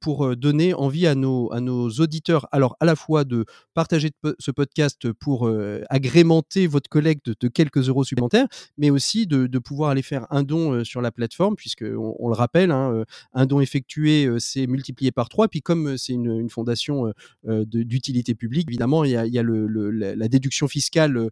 pour 0.00 0.36
donner 0.36 0.74
envie 0.74 1.06
à 1.06 1.14
nos, 1.14 1.50
à 1.52 1.60
auditeurs, 2.00 2.46
alors 2.52 2.76
à 2.80 2.84
la 2.84 2.94
fois 2.94 3.24
de 3.24 3.46
partager 3.74 4.10
ce 4.38 4.50
podcast 4.50 5.10
pour 5.12 5.50
agrémenter 5.88 6.66
votre 6.66 6.90
collecte 6.90 7.30
de, 7.40 7.48
quelques 7.48 7.88
euros 7.88 8.04
supplémentaires, 8.04 8.48
mais 8.76 8.90
aussi 8.90 9.26
de, 9.26 9.46
de 9.46 9.58
pouvoir 9.58 9.88
aller 9.90 10.02
faire 10.02 10.26
un 10.30 10.42
don 10.42 10.84
sur 10.84 11.00
la 11.00 11.10
plateforme 11.10 11.21
plateforme, 11.22 11.54
puisque 11.54 11.84
on, 11.84 12.28
le 12.28 12.34
rappelle, 12.34 12.72
hein, 12.72 12.92
euh, 12.92 13.04
un 13.32 13.46
don 13.46 13.60
effectué, 13.60 14.26
euh, 14.26 14.40
c'est 14.40 14.66
multiplié 14.66 15.12
par 15.12 15.28
trois. 15.28 15.46
Puis 15.46 15.62
comme 15.62 15.90
euh, 15.90 15.96
c'est 15.96 16.12
une, 16.12 16.50
fondation 16.50 17.12
d'utilité 17.44 18.34
publique, 18.34 18.68
évidemment, 18.68 19.04
il 19.04 19.12
y 19.12 19.38
a, 19.38 19.42
le, 19.42 19.66
la, 19.90 20.28
déduction 20.28 20.66
fiscale 20.66 21.30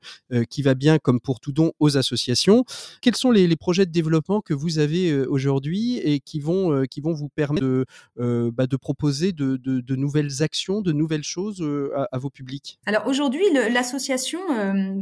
qui 0.48 0.62
va 0.62 0.74
bien, 0.74 0.98
comme 0.98 1.20
pour 1.20 1.40
tout 1.40 1.52
don, 1.52 1.72
aux 1.80 1.96
associations. 1.96 2.64
Quels 3.02 3.16
sont 3.16 3.30
les, 3.30 3.56
projets 3.56 3.86
de 3.86 3.90
développement 3.90 4.40
que 4.40 4.54
vous 4.54 4.78
avez 4.78 5.26
aujourd'hui 5.26 5.98
et 5.98 6.20
qui 6.20 6.40
vont, 6.40 6.84
qui 6.86 7.00
vont 7.00 7.12
vous 7.12 7.28
permettre 7.28 7.66
de, 7.66 8.50
bah, 8.50 8.66
proposer 8.80 9.32
de, 9.32 9.56
de, 9.56 9.96
nouvelles 9.96 10.42
actions, 10.42 10.80
de 10.80 10.92
nouvelles 10.92 11.24
choses 11.24 11.62
à, 12.12 12.18
vos 12.18 12.30
publics? 12.30 12.78
Alors 12.86 13.06
aujourd'hui, 13.06 13.44
l'association 13.52 14.40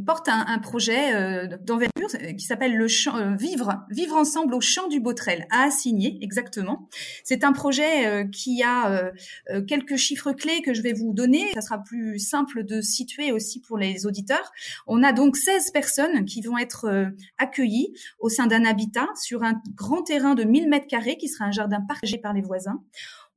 porte 0.07 0.29
un, 0.29 0.47
un 0.49 0.59
projet 0.59 1.49
d'envergure 1.59 2.09
qui 2.37 2.45
s'appelle 2.45 2.77
le 2.77 2.89
vivre, 3.37 3.87
vivre 3.91 4.17
ensemble 4.17 4.55
au 4.55 4.61
champ 4.61 4.78
du 4.87 5.01
Botrel 5.01 5.47
à 5.51 5.65
assigner 5.65 6.19
exactement. 6.23 6.89
C'est 7.25 7.43
un 7.43 7.53
projet 7.53 8.07
euh, 8.07 8.25
qui 8.25 8.63
a 8.63 8.91
euh, 8.91 9.11
euh, 9.51 9.63
quelques 9.63 9.97
chiffres 9.97 10.33
clés 10.33 10.63
que 10.63 10.75
je 10.75 10.83
vais 10.83 10.93
vous 10.93 11.13
donner. 11.13 11.51
Ça 11.55 11.63
sera 11.63 11.83
plus 11.83 12.21
simple 12.21 12.65
de 12.65 12.81
situer 12.81 13.33
aussi 13.33 13.61
pour 13.61 13.79
les 13.79 14.07
auditeurs. 14.07 14.53
On 14.87 15.03
a 15.03 15.13
donc 15.13 15.37
16 15.37 15.73
personnes 15.73 16.25
qui 16.25 16.43
vont 16.43 16.59
être 16.59 17.11
accueillies 17.39 17.95
au 18.21 18.29
sein 18.29 18.47
d'un 18.47 18.65
habitat 18.65 19.09
sur 19.21 19.43
un 19.43 19.61
grand 19.75 20.03
terrain 20.03 20.35
de 20.35 20.45
1000 20.45 20.69
mètres 20.69 20.87
carrés 20.87 21.17
qui 21.17 21.29
sera 21.29 21.47
un 21.47 21.53
jardin 21.53 21.81
partagé 21.81 22.19
par 22.19 22.33
les 22.33 22.43
voisins. 22.43 22.81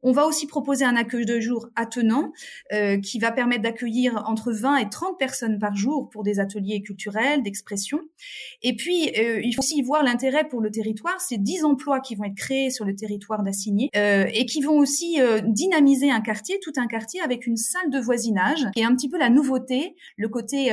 On 0.03 0.11
va 0.11 0.25
aussi 0.25 0.47
proposer 0.47 0.83
un 0.83 0.95
accueil 0.95 1.25
de 1.25 1.39
jour 1.39 1.69
attenant 1.75 2.31
euh, 2.73 2.99
qui 2.99 3.19
va 3.19 3.31
permettre 3.31 3.61
d'accueillir 3.61 4.23
entre 4.25 4.51
20 4.51 4.77
et 4.77 4.89
30 4.89 5.17
personnes 5.19 5.59
par 5.59 5.75
jour 5.75 6.09
pour 6.09 6.23
des 6.23 6.39
ateliers 6.39 6.81
culturels, 6.81 7.43
d'expression. 7.43 7.99
Et 8.63 8.75
puis, 8.75 9.09
euh, 9.17 9.41
il 9.43 9.53
faut 9.53 9.61
aussi 9.61 9.81
voir 9.83 10.03
l'intérêt 10.03 10.47
pour 10.47 10.61
le 10.61 10.71
territoire. 10.71 11.19
C'est 11.21 11.37
10 11.37 11.65
emplois 11.65 11.99
qui 11.99 12.15
vont 12.15 12.23
être 12.23 12.35
créés 12.35 12.71
sur 12.71 12.85
le 12.85 12.95
territoire 12.95 13.43
d'Assigné 13.43 13.89
euh, 13.95 14.25
et 14.33 14.45
qui 14.45 14.61
vont 14.61 14.77
aussi 14.77 15.19
dynamiser 15.43 16.09
un 16.09 16.21
quartier, 16.21 16.59
tout 16.61 16.73
un 16.77 16.87
quartier 16.87 17.21
avec 17.21 17.45
une 17.45 17.57
salle 17.57 17.89
de 17.89 17.99
voisinage 17.99 18.65
qui 18.73 18.81
est 18.81 18.85
un 18.85 18.95
petit 18.95 19.09
peu 19.09 19.17
la 19.17 19.29
nouveauté, 19.29 19.95
le 20.17 20.29
côté 20.29 20.71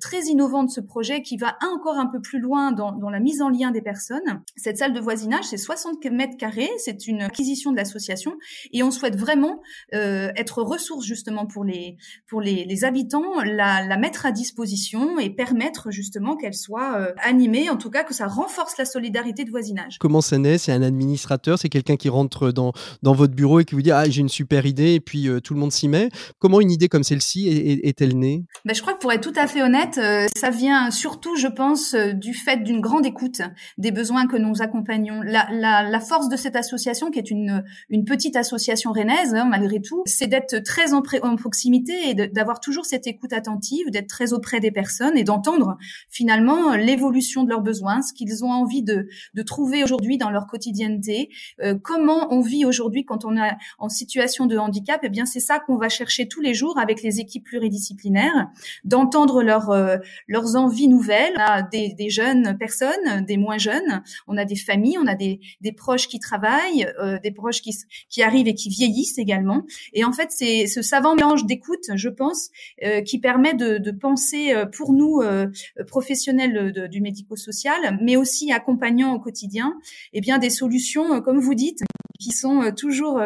très 0.00 0.22
innovant 0.22 0.64
de 0.64 0.70
ce 0.70 0.80
projet 0.80 1.22
qui 1.22 1.36
va 1.36 1.56
encore 1.72 1.96
un 1.96 2.06
peu 2.06 2.20
plus 2.20 2.40
loin 2.40 2.72
dans, 2.72 2.92
dans 2.92 3.10
la 3.10 3.20
mise 3.20 3.42
en 3.42 3.48
lien 3.48 3.70
des 3.70 3.82
personnes. 3.82 4.42
Cette 4.56 4.78
salle 4.78 4.92
de 4.92 5.00
voisinage, 5.00 5.44
c'est 5.44 5.56
60 5.56 6.04
mètres 6.06 6.36
carrés, 6.36 6.70
c'est 6.78 7.06
une 7.06 7.22
acquisition 7.22 7.72
de 7.72 7.76
l'association 7.76 8.36
et 8.72 8.82
on 8.82 8.90
souhaite 8.90 9.16
vraiment 9.16 9.60
euh, 9.94 10.30
être 10.36 10.62
ressource 10.62 11.04
justement 11.04 11.46
pour 11.46 11.64
les 11.64 11.96
pour 12.28 12.40
les, 12.40 12.64
les 12.64 12.84
habitants, 12.84 13.42
la, 13.44 13.86
la, 13.86 13.96
mettre 13.96 14.26
à 14.26 14.32
disposition 14.32 15.18
et 15.18 15.30
permettre 15.30 15.90
justement 15.90 16.36
qu'elle 16.36 16.54
soit 16.54 16.98
euh, 16.98 17.12
animée, 17.22 17.70
en 17.70 17.76
tout 17.76 17.90
cas 17.90 18.04
que 18.04 18.14
ça 18.14 18.26
renforce 18.26 18.76
la 18.78 18.84
solidarité 18.84 19.44
de 19.44 19.50
voisinage. 19.50 19.98
Comment 19.98 20.20
ça 20.20 20.38
naît? 20.38 20.58
C'est 20.58 20.72
un 20.72 20.82
administrateur, 20.82 21.58
c'est 21.58 21.68
quelqu'un 21.68 21.96
qui 21.96 22.08
rentre 22.08 22.52
dans 22.52 22.72
dans 23.02 23.14
votre 23.14 23.34
bureau 23.34 23.60
et 23.60 23.64
qui 23.64 23.74
vous 23.74 23.82
dit 23.82 23.92
ah 23.92 24.08
j'ai 24.08 24.20
une 24.20 24.28
super 24.28 24.66
idée 24.66 24.94
et 24.94 25.00
puis 25.00 25.28
euh, 25.28 25.40
tout 25.40 25.54
le 25.54 25.60
monde 25.60 25.72
s'y 25.72 25.88
met. 25.88 26.08
Comment 26.38 26.60
une 26.60 26.70
idée 26.70 26.88
comme 26.88 27.04
celle-ci 27.04 27.48
est-elle 27.48 28.18
née? 28.18 28.44
Ben, 28.64 28.74
je 28.74 28.80
crois 28.80 28.94
que 28.94 28.98
pour 28.98 29.12
être 29.12 29.22
tout 29.22 29.38
à 29.38 29.46
fait 29.46 29.62
honnête, 29.62 30.00
ça 30.36 30.50
vient 30.50 30.90
surtout, 30.90 31.36
je 31.36 31.46
pense, 31.46 31.94
du 31.94 32.34
fait 32.34 32.62
d'une 32.62 32.80
grande 32.80 33.06
écoute 33.06 33.40
des 33.78 33.90
besoins 33.90 34.26
que 34.26 34.36
nous 34.36 34.62
accompagnons. 34.62 35.20
La, 35.22 35.48
la, 35.52 35.82
la 35.88 36.00
force 36.00 36.28
de 36.28 36.36
cette 36.36 36.56
association, 36.56 37.10
qui 37.10 37.18
est 37.18 37.30
une 37.30 37.64
une 37.90 38.04
petite 38.04 38.36
association 38.36 38.53
association 38.54 38.92
rennaise, 38.92 39.34
hein, 39.34 39.46
malgré 39.50 39.80
tout, 39.80 40.02
c'est 40.06 40.28
d'être 40.28 40.58
très 40.60 40.92
en, 40.92 41.02
proximité 41.02 41.92
et 42.10 42.14
d'avoir 42.14 42.60
toujours 42.60 42.84
cette 42.84 43.06
écoute 43.06 43.32
attentive, 43.32 43.90
d'être 43.90 44.06
très 44.06 44.32
auprès 44.32 44.60
des 44.60 44.70
personnes 44.70 45.18
et 45.18 45.24
d'entendre 45.24 45.76
finalement 46.08 46.74
l'évolution 46.74 47.42
de 47.42 47.48
leurs 47.48 47.60
besoins, 47.60 48.00
ce 48.02 48.12
qu'ils 48.12 48.44
ont 48.44 48.50
envie 48.50 48.82
de, 48.82 49.08
trouver 49.44 49.82
aujourd'hui 49.84 50.16
dans 50.16 50.30
leur 50.30 50.46
quotidienneté, 50.46 51.28
euh, 51.60 51.74
comment 51.82 52.32
on 52.32 52.40
vit 52.40 52.64
aujourd'hui 52.64 53.04
quand 53.04 53.24
on 53.24 53.36
est 53.36 53.52
en 53.78 53.88
situation 53.88 54.46
de 54.46 54.56
handicap? 54.56 55.02
Et 55.02 55.06
eh 55.08 55.10
bien, 55.10 55.26
c'est 55.26 55.40
ça 55.40 55.58
qu'on 55.58 55.76
va 55.76 55.88
chercher 55.88 56.28
tous 56.28 56.40
les 56.40 56.54
jours 56.54 56.78
avec 56.78 57.02
les 57.02 57.20
équipes 57.20 57.44
pluridisciplinaires, 57.44 58.48
d'entendre 58.84 59.42
leurs 59.42 59.70
euh, 59.70 59.96
leurs 60.28 60.56
envies 60.56 60.88
nouvelles. 60.88 61.34
On 61.36 61.40
a 61.40 61.62
des, 61.62 61.92
des, 61.92 62.08
jeunes 62.08 62.56
personnes, 62.56 63.24
des 63.26 63.36
moins 63.36 63.58
jeunes, 63.58 64.02
on 64.26 64.36
a 64.36 64.44
des 64.44 64.56
familles, 64.56 64.98
on 64.98 65.06
a 65.06 65.14
des, 65.14 65.40
des 65.60 65.72
proches 65.72 66.08
qui 66.08 66.20
travaillent, 66.20 66.86
euh, 67.00 67.18
des 67.22 67.32
proches 67.32 67.60
qui, 67.60 67.74
qui 68.08 68.22
arrivent 68.22 68.43
et 68.48 68.54
qui 68.54 68.68
vieillissent 68.68 69.18
également. 69.18 69.62
Et 69.92 70.04
en 70.04 70.12
fait, 70.12 70.28
c'est 70.30 70.66
ce 70.66 70.82
savant 70.82 71.14
mélange 71.14 71.44
d'écoute, 71.46 71.90
je 71.94 72.08
pense, 72.08 72.50
euh, 72.84 73.02
qui 73.02 73.18
permet 73.18 73.54
de, 73.54 73.78
de, 73.78 73.90
penser 73.90 74.52
euh, 74.52 74.66
pour 74.66 74.92
nous 74.92 75.20
euh, 75.20 75.46
professionnels 75.86 76.88
du 76.90 77.00
médico-social, 77.00 77.98
mais 78.02 78.16
aussi 78.16 78.52
accompagnants 78.52 79.14
au 79.14 79.20
quotidien, 79.20 79.74
eh 80.12 80.20
bien 80.20 80.38
des 80.38 80.50
solutions, 80.50 81.20
comme 81.20 81.38
vous 81.38 81.54
dites, 81.54 81.80
qui 82.18 82.32
sont 82.32 82.72
toujours 82.76 83.20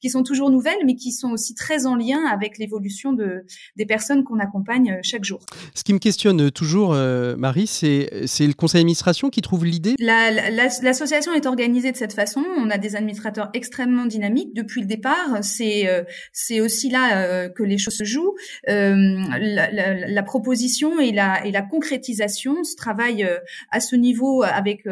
qui 0.00 0.10
sont 0.10 0.22
toujours 0.22 0.50
nouvelles, 0.50 0.84
mais 0.84 0.94
qui 0.94 1.12
sont 1.12 1.30
aussi 1.30 1.54
très 1.54 1.86
en 1.86 1.96
lien 1.96 2.24
avec 2.26 2.58
l'évolution 2.58 3.12
de 3.12 3.44
des 3.76 3.86
personnes 3.86 4.24
qu'on 4.24 4.38
accompagne 4.38 4.98
chaque 5.02 5.24
jour. 5.24 5.40
Ce 5.74 5.84
qui 5.84 5.92
me 5.92 5.98
questionne 5.98 6.50
toujours, 6.50 6.94
Marie, 7.36 7.66
c'est 7.66 8.26
c'est 8.26 8.46
le 8.46 8.54
conseil 8.54 8.80
d'administration 8.80 9.30
qui 9.30 9.42
trouve 9.42 9.64
l'idée. 9.64 9.96
L'association 9.98 11.32
est 11.32 11.46
organisée 11.46 11.92
de 11.92 11.96
cette 11.96 12.12
façon. 12.12 12.42
On 12.58 12.70
a 12.70 12.78
des 12.78 12.96
administrateurs 12.96 13.50
extrêmement 13.54 14.06
dynamiques 14.06 14.54
depuis 14.54 14.80
le 14.80 14.86
départ. 14.86 15.38
C'est 15.42 15.88
euh, 15.88 16.02
c'est 16.32 16.60
aussi 16.60 16.90
là 16.90 17.22
euh, 17.22 17.48
que 17.48 17.62
les 17.62 17.78
choses 17.78 17.96
se 17.96 18.04
jouent. 18.04 18.34
Euh, 18.68 18.94
la, 19.40 19.70
la, 19.70 19.94
la, 20.08 20.22
proposition 20.22 21.00
et 21.00 21.12
la 21.12 21.44
et 21.46 21.50
la 21.50 21.62
concrétisation 21.62 22.64
se 22.64 22.76
travaille 22.76 23.28
à 23.70 23.80
ce 23.80 23.96
niveau 23.96 24.42
avec 24.42 24.84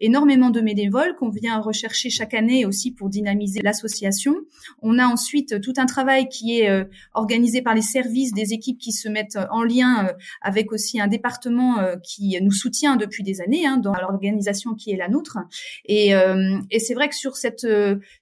énormément 0.00 0.50
de 0.50 0.60
bénévoles 0.60 1.14
qu'on 1.16 1.30
vient 1.30 1.60
rechercher 1.60 2.10
chaque 2.10 2.34
année 2.34 2.64
aussi 2.64 2.87
pour 2.90 3.08
dynamiser 3.08 3.60
l'association. 3.62 4.34
On 4.82 4.98
a 4.98 5.06
ensuite 5.06 5.60
tout 5.60 5.74
un 5.76 5.86
travail 5.86 6.28
qui 6.28 6.60
est 6.60 6.86
organisé 7.14 7.62
par 7.62 7.74
les 7.74 7.82
services 7.82 8.32
des 8.32 8.52
équipes 8.52 8.78
qui 8.78 8.92
se 8.92 9.08
mettent 9.08 9.38
en 9.50 9.62
lien 9.62 10.12
avec 10.42 10.72
aussi 10.72 11.00
un 11.00 11.06
département 11.06 11.76
qui 12.02 12.38
nous 12.40 12.52
soutient 12.52 12.96
depuis 12.96 13.22
des 13.22 13.40
années 13.40 13.66
hein, 13.66 13.76
dans 13.76 13.94
l'organisation 13.94 14.74
qui 14.74 14.92
est 14.92 14.96
la 14.96 15.08
nôtre. 15.08 15.38
Et, 15.86 16.12
c'est 16.78 16.94
vrai 16.94 17.08
que 17.08 17.16
sur 17.16 17.36
cette 17.36 17.66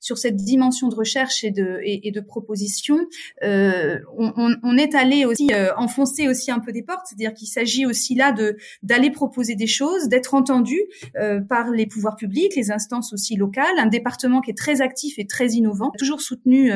sur 0.01 0.19
cette 0.19 0.37
dimension 0.37 0.89
de 0.89 0.95
recherche 0.95 1.45
et 1.45 1.51
de, 1.51 1.81
et, 1.83 2.11
de 2.11 2.21
proposition, 2.21 2.99
euh, 3.43 3.99
on, 4.17 4.77
est 4.77 4.95
allé 4.95 5.25
aussi 5.25 5.49
euh, 5.53 5.75
enfoncer 5.77 6.29
aussi 6.29 6.51
un 6.51 6.59
peu 6.59 6.73
des 6.73 6.83
portes, 6.83 7.07
c'est-à-dire 7.07 7.35
qu'il 7.35 7.49
s'agit 7.49 7.87
aussi 7.87 8.15
là 8.15 8.33
de 8.33 8.57
d'aller 8.83 9.11
proposer 9.11 9.55
des 9.55 9.67
choses, 9.67 10.09
d'être 10.09 10.35
entendu 10.35 10.79
euh, 11.17 11.41
par 11.41 11.71
les 11.71 11.87
pouvoirs 11.87 12.17
publics, 12.17 12.55
les 12.57 12.71
instances 12.71 13.13
aussi 13.13 13.37
locales, 13.37 13.79
un 13.79 13.87
département 13.87 14.41
qui 14.41 14.51
est 14.51 14.56
très 14.57 14.81
actif 14.81 15.19
et 15.19 15.27
très 15.27 15.49
innovant, 15.51 15.91
toujours 15.99 16.21
soutenu 16.21 16.73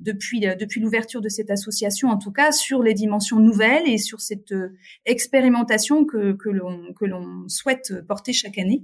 depuis 0.00 0.40
depuis 0.40 0.80
l'ouverture 0.80 1.20
de 1.20 1.28
cette 1.28 1.50
association, 1.50 2.08
en 2.08 2.18
tout 2.18 2.32
cas 2.32 2.52
sur 2.52 2.82
les 2.82 2.94
dimensions 2.94 3.38
nouvelles 3.38 3.88
et 3.88 3.98
sur 3.98 4.20
cette 4.20 4.54
expérimentation 5.06 6.04
que 6.04 6.32
que 6.32 6.48
l'on 6.48 6.92
que 6.94 7.04
l'on 7.04 7.48
souhaite 7.48 7.94
porter 8.06 8.32
chaque 8.32 8.58
année. 8.58 8.82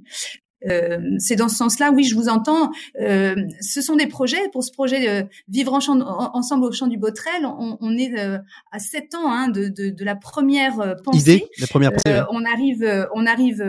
Euh, 0.69 0.99
c'est 1.19 1.37
dans 1.37 1.49
ce 1.49 1.57
sens-là, 1.57 1.91
oui, 1.93 2.05
je 2.05 2.15
vous 2.15 2.29
entends. 2.29 2.71
Euh, 3.01 3.35
ce 3.61 3.83
sont 3.83 3.97
des 3.97 4.07
projets. 4.07 4.49
Pour 4.53 4.65
ce 4.65 4.73
projet 4.73 5.09
euh, 5.09 5.23
Vivre 5.49 5.73
en 5.75 5.81
champ, 5.81 5.99
ensemble 6.35 6.65
au 6.65 6.73
champ 6.73 6.87
du 6.87 6.97
Botrel, 6.99 7.45
on, 7.45 7.77
on 7.81 7.97
est 7.97 8.19
euh, 8.19 8.39
à 8.73 8.79
sept 8.79 9.15
ans 9.15 9.31
hein, 9.31 9.49
de, 9.49 9.69
de, 9.69 9.91
de, 9.91 10.05
la 10.05 10.17
première 10.17 10.81
euh, 10.81 10.95
pensée. 11.05 11.19
Idée, 11.19 11.47
la 11.59 11.67
première 11.67 11.93
pensée. 11.93 12.23
On 12.31 12.45
arrive, 12.45 13.09
on 13.15 13.27
arrive 13.27 13.63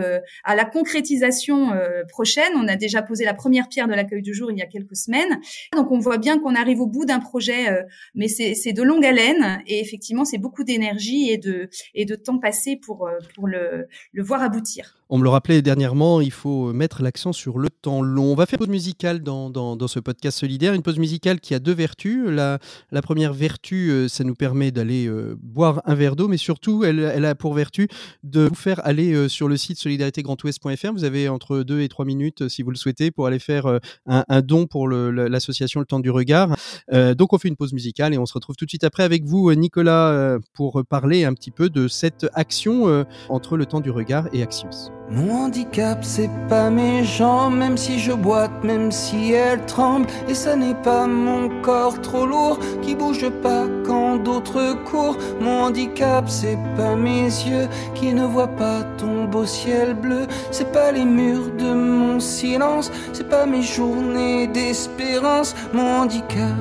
à 0.44 0.54
la 0.54 0.64
concrétisation 0.64 1.72
prochaine. 2.08 2.52
On 2.56 2.68
a 2.68 2.76
déjà 2.76 3.02
posé 3.02 3.24
la 3.24 3.34
première 3.34 3.68
pierre 3.68 3.88
de 3.88 3.94
l'accueil 3.94 4.22
du 4.22 4.34
jour 4.34 4.50
il 4.50 4.58
y 4.58 4.62
a 4.62 4.66
quelques 4.66 4.96
semaines. 4.96 5.40
Donc 5.74 5.90
on 5.90 5.98
voit 5.98 6.18
bien 6.18 6.38
qu'on 6.38 6.54
arrive 6.54 6.80
au 6.80 6.86
bout 6.86 7.04
d'un 7.04 7.20
projet, 7.20 7.84
mais 8.14 8.28
c'est 8.28 8.72
de 8.72 8.82
longue 8.82 9.04
haleine 9.04 9.62
et 9.66 9.80
effectivement 9.80 10.24
c'est 10.24 10.38
beaucoup 10.38 10.64
d'énergie 10.64 11.30
et 11.30 11.38
de 11.38 11.68
et 11.94 12.04
de 12.04 12.14
temps 12.14 12.38
passé 12.38 12.76
pour 12.76 13.08
pour 13.34 13.46
le, 13.46 13.86
le 14.12 14.22
voir 14.22 14.42
aboutir. 14.42 14.96
On 15.08 15.18
me 15.18 15.22
le 15.22 15.30
rappelait 15.30 15.62
dernièrement, 15.62 16.20
il 16.20 16.32
faut 16.32 16.72
mettre 16.72 16.85
l'accent 17.02 17.32
sur 17.32 17.58
le 17.58 17.68
temps 17.70 18.02
long. 18.02 18.32
On 18.32 18.34
va 18.34 18.46
faire 18.46 18.58
une 18.60 18.66
pause 18.66 18.72
musicale 18.72 19.22
dans, 19.22 19.50
dans, 19.50 19.88
ce 19.88 20.00
podcast 20.00 20.38
solidaire, 20.38 20.74
une 20.74 20.82
pause 20.82 20.98
musicale 20.98 21.40
qui 21.40 21.54
a 21.54 21.58
deux 21.58 21.74
vertus. 21.74 22.28
La, 22.28 22.58
première 23.02 23.32
vertu, 23.32 23.90
euh, 23.90 24.08
ça 24.08 24.24
nous 24.24 24.34
permet 24.34 24.70
d'aller 24.70 25.06
euh, 25.06 25.36
boire 25.40 25.82
un 25.84 25.94
verre 25.94 26.16
d'eau, 26.16 26.28
mais 26.28 26.36
surtout, 26.36 26.84
elle, 26.84 26.98
elle, 26.98 27.24
a 27.24 27.34
pour 27.34 27.54
vertu 27.54 27.88
de 28.24 28.48
vous 28.48 28.54
faire 28.54 28.80
aller 28.84 29.12
euh, 29.12 29.28
sur 29.28 29.48
le 29.48 29.56
site 29.56 29.78
solidaritégrandouest.fr. 29.78 30.92
Vous 30.92 31.04
avez 31.04 31.28
entre 31.28 31.62
deux 31.62 31.80
et 31.80 31.88
trois 31.88 32.04
minutes, 32.04 32.48
si 32.48 32.62
vous 32.62 32.70
le 32.70 32.76
souhaitez, 32.76 33.10
pour 33.10 33.26
aller 33.26 33.38
faire 33.38 33.66
un, 34.06 34.24
un, 34.28 34.42
don 34.42 34.66
pour 34.66 34.88
l'association 34.88 35.80
le, 35.80 35.84
le, 35.84 35.86
Temps 35.86 36.00
du 36.00 36.10
Regard. 36.10 36.56
donc, 36.90 37.32
on 37.32 37.38
fait 37.38 37.48
une 37.48 37.56
pause 37.56 37.72
musicale 37.72 38.14
et 38.14 38.18
on 38.18 38.26
se 38.26 38.34
retrouve 38.34 38.56
tout 38.56 38.64
de 38.64 38.70
suite 38.70 38.84
après 38.84 39.04
avec 39.04 39.24
vous, 39.24 39.52
Nicolas, 39.54 40.38
pour 40.52 40.82
parler 40.88 41.24
un 41.24 41.34
petit 41.34 41.50
peu 41.50 41.70
de 41.70 41.86
cette 41.88 42.26
action 42.34 43.06
entre 43.28 43.56
le 43.56 43.66
Temps 43.66 43.80
du 43.80 43.90
Regard 43.90 44.28
et 44.32 44.42
Axios. 44.42 44.90
Mon 45.08 45.44
handicap, 45.44 45.98
c'est 46.02 46.30
pas 46.48 46.68
méchant, 46.68 47.48
même 47.48 47.76
si 47.76 48.00
je 48.00 48.10
boite, 48.10 48.64
même 48.64 48.90
si 48.90 49.32
elle 49.32 49.64
tremble. 49.64 50.06
Et 50.28 50.34
ça 50.34 50.56
n'est 50.56 50.74
pas 50.74 51.06
mon 51.06 51.48
corps 51.62 52.00
trop 52.00 52.26
lourd 52.26 52.58
qui 52.82 52.96
bouge 52.96 53.28
pas 53.40 53.66
quand 53.86 54.16
d'autres 54.16 54.76
courent. 54.84 55.16
Mon 55.40 55.62
handicap, 55.62 56.28
c'est 56.28 56.58
pas 56.76 56.96
mes 56.96 57.22
yeux 57.22 57.68
qui 57.94 58.12
ne 58.14 58.24
voient 58.24 58.56
pas 58.56 58.82
ton 58.98 59.26
beau 59.26 59.46
ciel 59.46 59.94
bleu. 59.94 60.26
C'est 60.50 60.72
pas 60.72 60.90
les 60.90 61.04
murs 61.04 61.52
de 61.56 61.72
mon 61.72 62.18
silence, 62.18 62.90
c'est 63.12 63.28
pas 63.28 63.46
mes 63.46 63.62
journées 63.62 64.48
d'espérance. 64.48 65.54
Mon 65.72 66.00
handicap, 66.00 66.56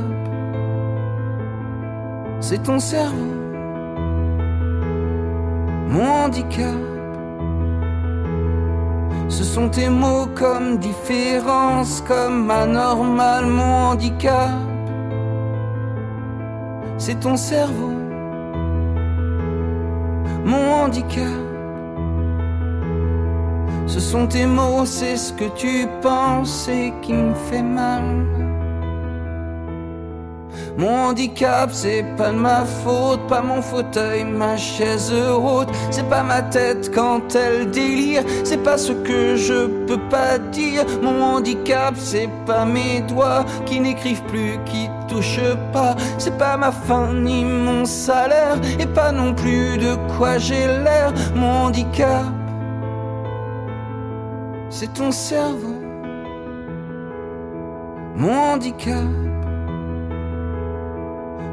c'est 2.40 2.62
ton 2.62 2.78
cerveau. 2.78 3.34
Mon 5.90 6.26
handicap 6.26 6.95
ce 9.28 9.44
sont 9.44 9.70
tes 9.70 9.90
mots 9.90 10.28
comme 10.36 10.78
différence, 10.78 12.02
comme 12.02 12.50
anormal, 12.52 13.46
mon 13.46 13.90
handicap. 13.90 14.52
C'est 16.98 17.20
ton 17.20 17.36
cerveau, 17.36 17.94
mon 20.46 20.72
handicap. 20.84 21.24
Ce 23.88 24.00
sont 24.00 24.28
tes 24.28 24.46
mots, 24.46 24.86
c'est 24.86 25.18
ce 25.18 25.32
que 25.34 25.46
tu 25.56 25.88
penses 26.02 26.68
et 26.68 26.94
qui 27.02 27.14
me 27.14 27.34
fait 27.34 27.62
mal. 27.62 28.04
Mon 30.78 31.08
handicap, 31.08 31.70
c'est 31.72 32.04
pas 32.18 32.32
de 32.32 32.38
ma 32.38 32.66
faute, 32.66 33.26
pas 33.28 33.42
mon 33.42 33.62
fauteuil, 33.62 34.26
ma 34.26 34.58
chaise 34.58 35.14
haute. 35.14 35.70
C'est 35.90 36.08
pas 36.10 36.22
ma 36.22 36.42
tête 36.42 36.94
quand 36.94 37.34
elle 37.34 37.72
délire, 37.72 38.24
c'est 38.44 38.62
pas 38.62 38.78
ce 38.78 38.92
que 38.92 39.38
je 39.38 39.68
peux 39.86 40.02
pas 40.10 40.38
dire. 40.38 40.84
Mon 41.02 41.24
handicap, 41.24 41.94
c'est 41.98 42.30
pas 42.46 42.66
mes 42.66 43.00
doigts 43.02 43.46
qui 43.66 43.80
n'écrivent 43.80 44.24
plus, 44.24 44.60
qui 44.66 44.90
touchent 45.08 45.56
pas. 45.72 45.96
C'est 46.18 46.38
pas 46.38 46.58
ma 46.58 46.74
faim 46.74 47.14
ni 47.24 47.46
mon 47.46 47.86
salaire, 47.86 48.58
et 48.78 48.86
pas 48.86 49.14
non 49.14 49.34
plus 49.34 49.78
de 49.78 49.96
quoi 50.18 50.38
j'ai 50.38 50.68
l'air. 50.68 51.14
Mon 51.36 51.68
handicap, 51.68 52.26
c'est 54.70 54.94
ton 54.94 55.12
cerveau. 55.12 55.80
Mon 58.18 58.54
handicap. 58.54 59.06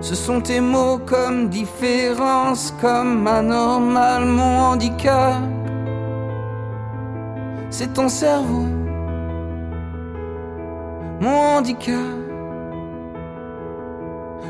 Ce 0.02 0.16
sont 0.16 0.40
tes 0.40 0.60
mots 0.60 0.98
comme 0.98 1.48
différence, 1.48 2.74
comme 2.80 3.24
anormal, 3.24 4.24
mon 4.24 4.58
handicap. 4.58 5.40
C'est 7.70 7.94
ton 7.94 8.08
cerveau, 8.08 8.66
mon 11.20 11.56
handicap. 11.56 11.94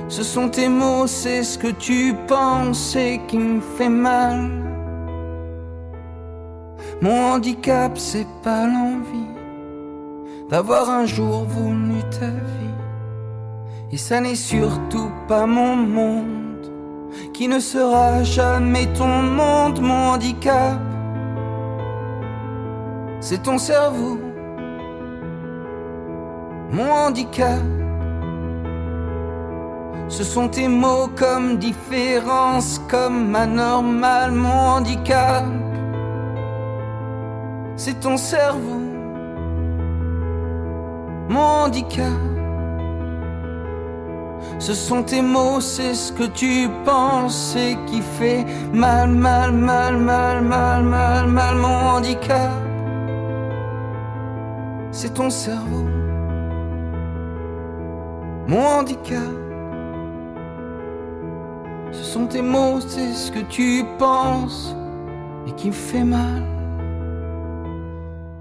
Ce 0.09 0.23
sont 0.23 0.49
tes 0.49 0.71
mots, 0.71 1.06
c'est 1.06 1.42
ce 1.42 1.59
que 1.59 1.68
tu 1.68 2.14
penses 2.26 2.97
et 2.97 3.21
qui 3.28 3.37
me 3.37 3.61
fait 3.61 3.90
mal. 3.90 4.50
Mon 7.02 7.35
handicap, 7.35 7.99
c'est 7.99 8.26
pas 8.42 8.66
l'envie 8.66 9.32
d'avoir 10.49 10.88
un 10.88 11.04
jour 11.04 11.44
voulu 11.44 12.00
ta 12.11 12.26
vie. 12.26 12.81
Et 13.94 13.99
ça 13.99 14.22
n'est 14.22 14.34
surtout 14.34 15.11
pas 15.28 15.44
mon 15.44 15.76
monde, 15.76 16.66
qui 17.34 17.46
ne 17.46 17.58
sera 17.58 18.22
jamais 18.22 18.87
ton 18.94 19.06
monde, 19.06 19.82
mon 19.82 20.12
handicap. 20.12 20.80
C'est 23.20 23.42
ton 23.42 23.58
cerveau, 23.58 24.18
mon 26.70 26.90
handicap. 26.90 27.61
Ce 30.08 30.25
sont 30.25 30.49
tes 30.49 30.68
mots 30.68 31.08
comme 31.14 31.58
différence, 31.58 32.80
comme 32.88 33.34
anormal, 33.37 34.32
mon 34.32 34.76
handicap. 34.76 35.44
C'est 37.76 38.00
ton 38.00 38.16
cerveau, 38.16 38.80
mon 41.28 41.64
handicap. 41.64 42.31
Ce 44.58 44.75
sont 44.75 45.02
tes 45.02 45.22
mots, 45.22 45.61
c'est 45.61 45.94
ce 45.94 46.12
que 46.12 46.25
tu 46.25 46.68
penses 46.84 47.56
et 47.56 47.76
qui 47.87 48.00
fait 48.00 48.44
mal, 48.72 49.11
mal, 49.11 49.52
mal, 49.52 49.96
mal, 49.96 50.42
mal, 50.42 50.84
mal, 50.84 51.26
mal, 51.26 51.56
mon 51.56 51.96
handicap. 51.96 52.52
C'est 54.90 55.14
ton 55.14 55.30
cerveau, 55.30 55.87
mon 58.46 58.64
handicap. 58.78 59.32
Ce 61.92 62.04
sont 62.04 62.26
tes 62.26 62.42
mots, 62.42 62.80
c'est 62.80 63.12
ce 63.12 63.30
que 63.30 63.40
tu 63.40 63.84
penses 63.99 64.75
et 65.46 65.52
qui 65.52 65.68
me 65.68 65.72
fait 65.72 66.04
mal, 66.04 66.42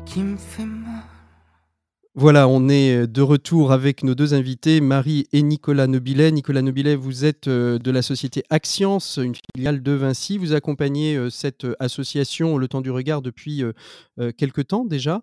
qui 0.06 0.24
me 0.24 0.38
fait 0.38 0.66
mal. 0.66 1.11
Voilà, 2.14 2.50
on 2.50 2.68
est 2.68 3.08
de 3.08 3.22
retour 3.22 3.72
avec 3.72 4.04
nos 4.04 4.16
deux 4.16 4.34
invités, 4.34 4.82
Marie 4.82 5.28
et 5.32 5.42
Nicolas 5.42 5.88
Nobilet. 5.88 6.34
Nicolas 6.34 6.62
Nobilet, 6.62 6.96
vous 6.96 7.24
êtes 7.24 7.48
de 7.48 7.92
la 7.92 8.02
société 8.02 8.44
Axience, 8.50 9.18
une 9.18 9.34
filiale 9.56 9.82
de 9.82 9.94
Vinci. 9.94 10.38
Vous 10.38 10.52
accompagnez 10.52 11.30
cette 11.30 11.66
association 11.80 12.58
Le 12.58 12.68
Temps 12.68 12.82
du 12.82 12.92
Regard 12.92 13.22
depuis 13.22 13.64
quelques 14.38 14.68
temps 14.68 14.84
déjà. 14.84 15.22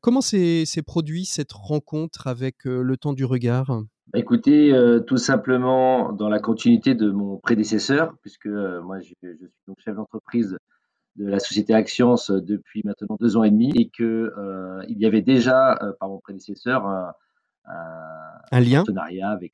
Comment 0.00 0.20
s'est 0.20 0.64
produit 0.86 1.24
cette 1.24 1.52
rencontre 1.52 2.28
avec 2.28 2.64
Le 2.64 2.96
Temps 2.96 3.12
du 3.12 3.24
Regard? 3.24 3.82
Écoutez, 4.14 4.72
tout 5.08 5.16
simplement 5.16 6.12
dans 6.12 6.28
la 6.28 6.38
continuité 6.38 6.94
de 6.94 7.10
mon 7.10 7.38
prédécesseur, 7.38 8.14
puisque 8.22 8.46
moi 8.46 9.00
je, 9.00 9.14
je 9.20 9.46
suis 9.46 9.64
donc 9.66 9.78
chef 9.84 9.96
d'entreprise 9.96 10.56
de 11.16 11.26
la 11.26 11.38
société 11.38 11.74
Axience 11.74 12.30
depuis 12.30 12.82
maintenant 12.84 13.16
deux 13.20 13.36
ans 13.36 13.44
et 13.44 13.50
demi 13.50 13.70
et 13.76 13.88
que 13.88 14.32
euh, 14.36 14.84
il 14.88 14.98
y 14.98 15.06
avait 15.06 15.22
déjà 15.22 15.78
euh, 15.80 15.92
par 15.98 16.08
mon 16.08 16.18
prédécesseur 16.18 16.86
un, 16.86 17.14
un, 18.50 18.60
lien 18.60 18.78
partenariat 18.78 19.30
avec 19.30 19.52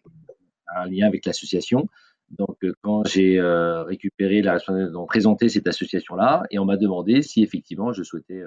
un 0.75 0.87
lien 0.87 1.07
avec 1.07 1.27
l'association. 1.27 1.89
Donc 2.31 2.57
euh, 2.65 2.73
quand 2.83 3.07
j'ai 3.07 3.41
récupéré 3.41 4.41
la 4.41 4.57
de 4.59 5.07
présenter 5.07 5.49
cette 5.49 5.67
association 5.67 6.15
là 6.15 6.45
et 6.51 6.59
on 6.59 6.65
m'a 6.65 6.77
demandé 6.77 7.23
si 7.23 7.43
effectivement 7.43 7.93
je 7.93 8.03
souhaitais 8.03 8.43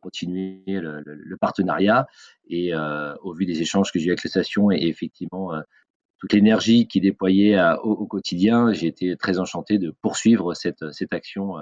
continuer 0.00 0.62
le, 0.66 1.36
partenariat 1.36 2.06
et 2.48 2.72
au 2.74 3.34
vu 3.34 3.44
des 3.44 3.60
échanges 3.60 3.92
que 3.92 3.98
j'ai 3.98 4.06
eu 4.06 4.10
avec 4.10 4.24
l'association 4.24 4.72
et 4.72 4.86
effectivement 4.86 5.52
toute 6.18 6.32
l'énergie 6.32 6.88
qui 6.88 7.00
déployait 7.00 7.60
au, 7.82 7.90
au, 7.90 8.06
quotidien, 8.06 8.72
j'ai 8.72 8.86
été 8.86 9.16
très 9.16 9.38
enchanté 9.38 9.78
de 9.78 9.90
poursuivre 9.90 10.54
cette, 10.54 10.90
cette 10.92 11.12
action 11.12 11.56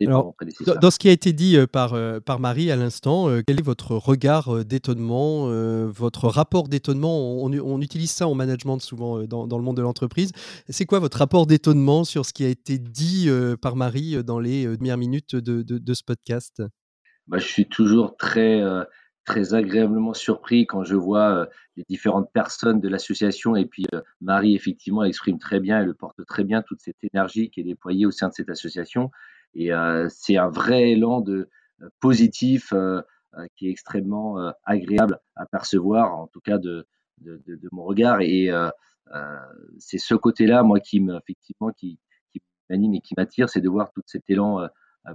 alors, 0.00 0.34
dans 0.80 0.90
ce 0.90 0.98
qui 0.98 1.08
a 1.08 1.12
été 1.12 1.32
dit 1.32 1.56
euh, 1.56 1.66
par, 1.66 1.94
euh, 1.94 2.20
par 2.20 2.40
Marie 2.40 2.70
à 2.70 2.76
l'instant, 2.76 3.28
euh, 3.28 3.42
quel 3.46 3.60
est 3.60 3.62
votre 3.64 3.92
regard 3.92 4.64
d'étonnement, 4.64 5.46
votre 5.88 6.28
rapport 6.28 6.68
d'étonnement 6.68 7.42
on, 7.42 7.80
utilise 7.80 8.10
ça 8.10 8.26
en 8.26 8.34
management 8.34 8.78
souvent 8.78 9.22
dans, 9.24 9.46
dans 9.46 9.58
le 9.58 9.64
monde 9.64 9.76
de 9.76 9.82
l'entreprise. 9.82 10.32
C'est 10.68 10.86
quoi 10.86 10.98
votre 10.98 11.18
rapport 11.18 11.46
d'étonnement 11.46 12.04
sur 12.04 12.26
ce 12.26 12.32
qui 12.32 12.44
a 12.44 12.48
été 12.48 12.78
dit 12.78 13.28
par 13.60 13.76
Marie 13.76 14.22
dans 14.24 14.38
les 14.38 14.66
premières 14.76 14.98
minutes 14.98 15.36
de, 15.36 15.62
de, 15.62 15.94
ce 15.94 16.02
podcast? 16.04 16.62
Bah, 17.26 17.38
Je 17.38 17.46
suis 17.46 17.68
toujours 17.68 18.16
très, 18.16 18.62
très 19.24 19.54
agréablement 19.54 20.14
surpris 20.14 20.66
quand 20.66 20.84
je 20.84 20.96
vois 20.96 21.48
les 21.76 21.84
différentes 21.88 22.30
personnes 22.32 22.80
de 22.80 22.88
l'association. 22.88 23.56
Et 23.56 23.66
puis 23.66 23.86
Marie, 24.20 24.54
effectivement, 24.54 25.02
elle 25.02 25.10
exprime 25.10 25.38
très 25.38 25.60
bien, 25.60 25.80
elle 25.80 25.94
porte 25.94 26.24
très 26.26 26.44
bien 26.44 26.62
toute 26.62 26.80
cette 26.80 27.02
énergie 27.02 27.50
qui 27.50 27.60
est 27.60 27.64
déployée 27.64 28.06
au 28.06 28.10
sein 28.10 28.28
de 28.28 28.34
cette 28.34 28.50
association. 28.50 29.10
Et 29.54 29.72
euh, 29.72 30.08
c'est 30.10 30.36
un 30.36 30.48
vrai 30.48 30.90
élan 30.92 31.20
de 31.20 31.48
euh, 31.82 31.88
positif 32.00 32.72
euh, 32.72 33.02
qui 33.56 33.68
est 33.68 33.70
extrêmement 33.70 34.52
agréable 34.64 35.20
à 35.36 35.46
percevoir, 35.46 36.18
en 36.18 36.26
tout 36.26 36.40
cas 36.40 36.58
de, 36.58 36.84
de, 37.18 37.40
de, 37.46 37.68
mon 37.70 37.84
regard. 37.84 38.20
Et 38.22 38.50
c'est 39.78 39.98
ce 39.98 40.16
côté-là, 40.16 40.64
moi, 40.64 40.80
qui 40.80 40.98
me, 40.98 41.16
effectivement, 41.16 41.70
qui, 41.70 42.00
qui 42.32 42.42
m'anime 42.68 42.94
et 42.94 43.00
qui 43.00 43.14
m'attire, 43.16 43.48
c'est 43.48 43.60
de 43.60 43.68
voir 43.68 43.92
tout 43.92 44.02
cet 44.04 44.28
élan 44.28 44.68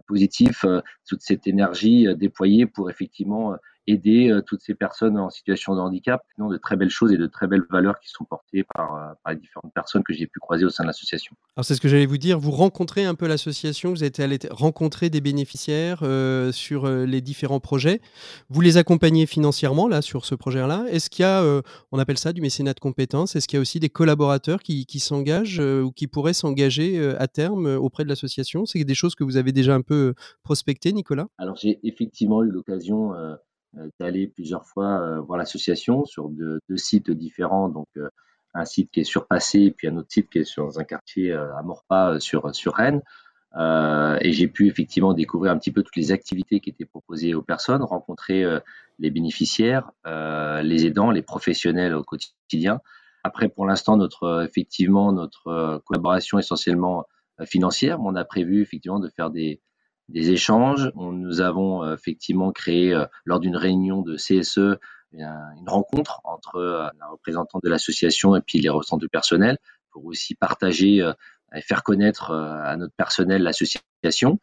positif, 0.07 0.65
toute 1.05 1.19
cette 1.23 1.45
énergie 1.45 2.07
déployée 2.15 2.65
pour 2.67 2.89
effectivement 2.89 3.57
aider 3.87 4.29
euh, 4.29 4.41
toutes 4.41 4.61
ces 4.61 4.73
personnes 4.73 5.17
en 5.17 5.29
situation 5.29 5.75
de 5.75 5.79
handicap. 5.79 6.21
Non, 6.37 6.49
de 6.49 6.57
très 6.57 6.75
belles 6.75 6.89
choses 6.89 7.11
et 7.11 7.17
de 7.17 7.27
très 7.27 7.47
belles 7.47 7.63
valeurs 7.69 7.99
qui 7.99 8.09
sont 8.09 8.23
portées 8.23 8.63
par, 8.73 8.95
euh, 8.95 9.13
par 9.23 9.33
les 9.33 9.39
différentes 9.39 9.73
personnes 9.73 10.03
que 10.03 10.13
j'ai 10.13 10.27
pu 10.27 10.39
croiser 10.39 10.65
au 10.65 10.69
sein 10.69 10.83
de 10.83 10.87
l'association. 10.87 11.35
Alors 11.55 11.65
c'est 11.65 11.75
ce 11.75 11.81
que 11.81 11.87
j'allais 11.87 12.05
vous 12.05 12.17
dire, 12.17 12.39
vous 12.39 12.51
rencontrez 12.51 13.05
un 13.05 13.15
peu 13.15 13.27
l'association, 13.27 13.91
vous 13.91 14.03
êtes 14.03 14.19
allé 14.19 14.39
rencontrer 14.49 15.09
des 15.09 15.21
bénéficiaires 15.21 15.99
euh, 16.03 16.51
sur 16.51 16.87
les 16.87 17.21
différents 17.21 17.59
projets, 17.59 18.01
vous 18.49 18.61
les 18.61 18.77
accompagnez 18.77 19.25
financièrement 19.25 19.87
là 19.87 20.01
sur 20.01 20.25
ce 20.25 20.35
projet-là. 20.35 20.85
Est-ce 20.89 21.09
qu'il 21.09 21.23
y 21.23 21.25
a, 21.25 21.43
on 21.91 21.99
appelle 21.99 22.17
ça 22.17 22.33
du 22.33 22.41
mécénat 22.41 22.73
de 22.73 22.79
compétences, 22.79 23.35
est-ce 23.35 23.47
qu'il 23.47 23.57
y 23.57 23.59
a 23.59 23.61
aussi 23.61 23.79
des 23.79 23.89
collaborateurs 23.89 24.61
qui, 24.61 24.85
qui 24.85 24.99
s'engagent 24.99 25.59
ou 25.59 25.91
qui 25.91 26.07
pourraient 26.07 26.33
s'engager 26.33 27.15
à 27.17 27.27
terme 27.27 27.67
auprès 27.67 28.03
de 28.03 28.09
l'association? 28.09 28.65
C'est 28.65 28.83
des 28.83 28.95
choses 28.95 29.15
que 29.15 29.23
vous 29.23 29.37
avez 29.37 29.51
déjà 29.51 29.75
un 29.75 29.81
peu 29.81 30.13
prospectées, 30.43 30.93
Nicolas? 30.93 31.27
Alors 31.37 31.55
j'ai 31.55 31.79
effectivement 31.83 32.43
eu 32.43 32.49
l'occasion 32.49 33.13
d'aller 33.99 34.27
plusieurs 34.27 34.65
fois 34.65 34.99
euh, 35.01 35.19
voir 35.21 35.37
l'association 35.37 36.05
sur 36.05 36.29
deux, 36.29 36.59
sites 36.75 37.11
différents, 37.11 37.69
donc 37.69 37.87
euh, 37.97 38.09
un 38.53 38.65
site 38.65 38.91
qui 38.91 39.01
est 39.01 39.05
sur 39.05 39.27
Passé, 39.27 39.73
puis 39.75 39.87
un 39.87 39.97
autre 39.97 40.11
site 40.11 40.29
qui 40.29 40.39
est 40.39 40.43
sur 40.43 40.77
un 40.79 40.83
quartier 40.83 41.33
à 41.33 41.61
Morpas 41.63 42.19
sur, 42.21 42.55
sur 42.55 42.73
Rennes. 42.73 43.01
et 43.53 44.31
j'ai 44.31 44.47
pu 44.47 44.67
effectivement 44.67 45.13
découvrir 45.13 45.51
un 45.51 45.57
petit 45.57 45.71
peu 45.71 45.83
toutes 45.83 45.97
les 45.97 46.13
activités 46.13 46.61
qui 46.61 46.69
étaient 46.69 46.85
proposées 46.85 47.33
aux 47.35 47.41
personnes, 47.41 47.83
rencontrer 47.83 48.45
les 48.97 49.11
bénéficiaires, 49.11 49.91
les 50.05 50.85
aidants, 50.85 51.11
les 51.11 51.21
professionnels 51.21 51.93
au 51.93 52.03
quotidien. 52.05 52.79
Après, 53.25 53.49
pour 53.49 53.65
l'instant, 53.65 53.97
notre 53.97 54.45
effectivement 54.47 55.11
notre 55.11 55.81
collaboration 55.85 56.39
essentiellement 56.39 57.03
financière, 57.43 57.99
on 57.99 58.15
a 58.15 58.23
prévu 58.23 58.61
effectivement 58.61 58.99
de 58.99 59.09
faire 59.09 59.31
des, 59.31 59.59
des 60.09 60.31
échanges. 60.31 60.91
nous 60.95 61.41
avons 61.41 61.83
euh, 61.83 61.95
effectivement 61.95 62.51
créé 62.51 62.93
euh, 62.93 63.05
lors 63.25 63.39
d'une 63.39 63.55
réunion 63.55 64.01
de 64.01 64.15
CSE 64.15 64.79
une 65.13 65.69
rencontre 65.69 66.19
entre 66.25 66.57
euh, 66.57 66.89
la 66.99 67.07
représentante 67.07 67.63
de 67.63 67.69
l'association 67.69 68.35
et 68.35 68.41
puis 68.41 68.59
les 68.59 68.69
représentants 68.69 68.97
du 68.97 69.09
personnel 69.09 69.57
pour 69.91 70.05
aussi 70.05 70.35
partager 70.35 70.97
et 71.55 71.61
faire 71.61 71.83
connaître 71.83 72.31
à 72.31 72.75
notre 72.75 72.93
personnel 72.95 73.43
l'association. 73.43 74.39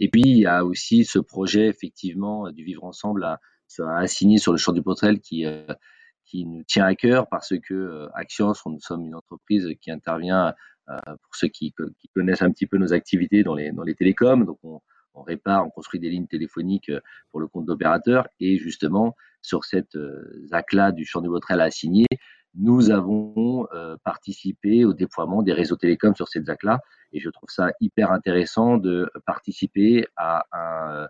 et 0.00 0.08
puis 0.10 0.22
il 0.22 0.38
y 0.38 0.46
a 0.46 0.64
aussi 0.64 1.04
ce 1.04 1.20
projet 1.20 1.68
effectivement 1.68 2.50
du 2.50 2.64
vivre 2.64 2.82
ensemble 2.82 3.22
à, 3.22 3.38
à 3.78 3.98
assigner 3.98 4.38
sur 4.38 4.50
le 4.50 4.58
champ 4.58 4.72
du 4.72 4.82
portrait 4.82 5.16
qui 5.20 5.44
qui 6.24 6.44
nous 6.44 6.64
tient 6.64 6.86
à 6.86 6.96
cœur 6.96 7.28
parce 7.28 7.54
que 7.60 8.08
Axios, 8.14 8.54
nous 8.66 8.80
sommes 8.80 9.06
une 9.06 9.14
entreprise 9.14 9.68
qui 9.80 9.92
intervient 9.92 10.52
pour 11.22 11.34
ceux 11.34 11.48
qui, 11.48 11.74
qui, 11.98 12.08
connaissent 12.14 12.42
un 12.42 12.50
petit 12.50 12.66
peu 12.66 12.78
nos 12.78 12.92
activités 12.92 13.42
dans 13.42 13.54
les, 13.54 13.72
dans 13.72 13.82
les 13.82 13.94
télécoms. 13.94 14.44
Donc 14.44 14.58
on, 14.62 14.80
on 15.14 15.22
répare, 15.22 15.66
on 15.66 15.70
construit 15.70 16.00
des 16.00 16.10
lignes 16.10 16.26
téléphoniques 16.26 16.90
pour 17.30 17.40
le 17.40 17.46
compte 17.46 17.66
d'opérateurs 17.66 18.26
et 18.40 18.58
justement 18.58 19.16
sur 19.42 19.64
cette 19.64 19.96
ZAC-là 20.46 20.92
du 20.92 21.04
champ 21.04 21.20
de 21.20 21.28
Botrel 21.28 21.60
à 21.60 21.70
signer, 21.70 22.06
nous 22.54 22.90
avons 22.90 23.66
participé 24.04 24.84
au 24.84 24.94
déploiement 24.94 25.42
des 25.42 25.52
réseaux 25.52 25.76
télécoms 25.76 26.14
sur 26.14 26.28
cette 26.28 26.46
ZAC-là 26.46 26.80
et 27.12 27.20
je 27.20 27.30
trouve 27.30 27.48
ça 27.48 27.70
hyper 27.80 28.12
intéressant 28.12 28.78
de 28.78 29.10
participer 29.26 30.06
à 30.16 30.44
un, 30.52 31.08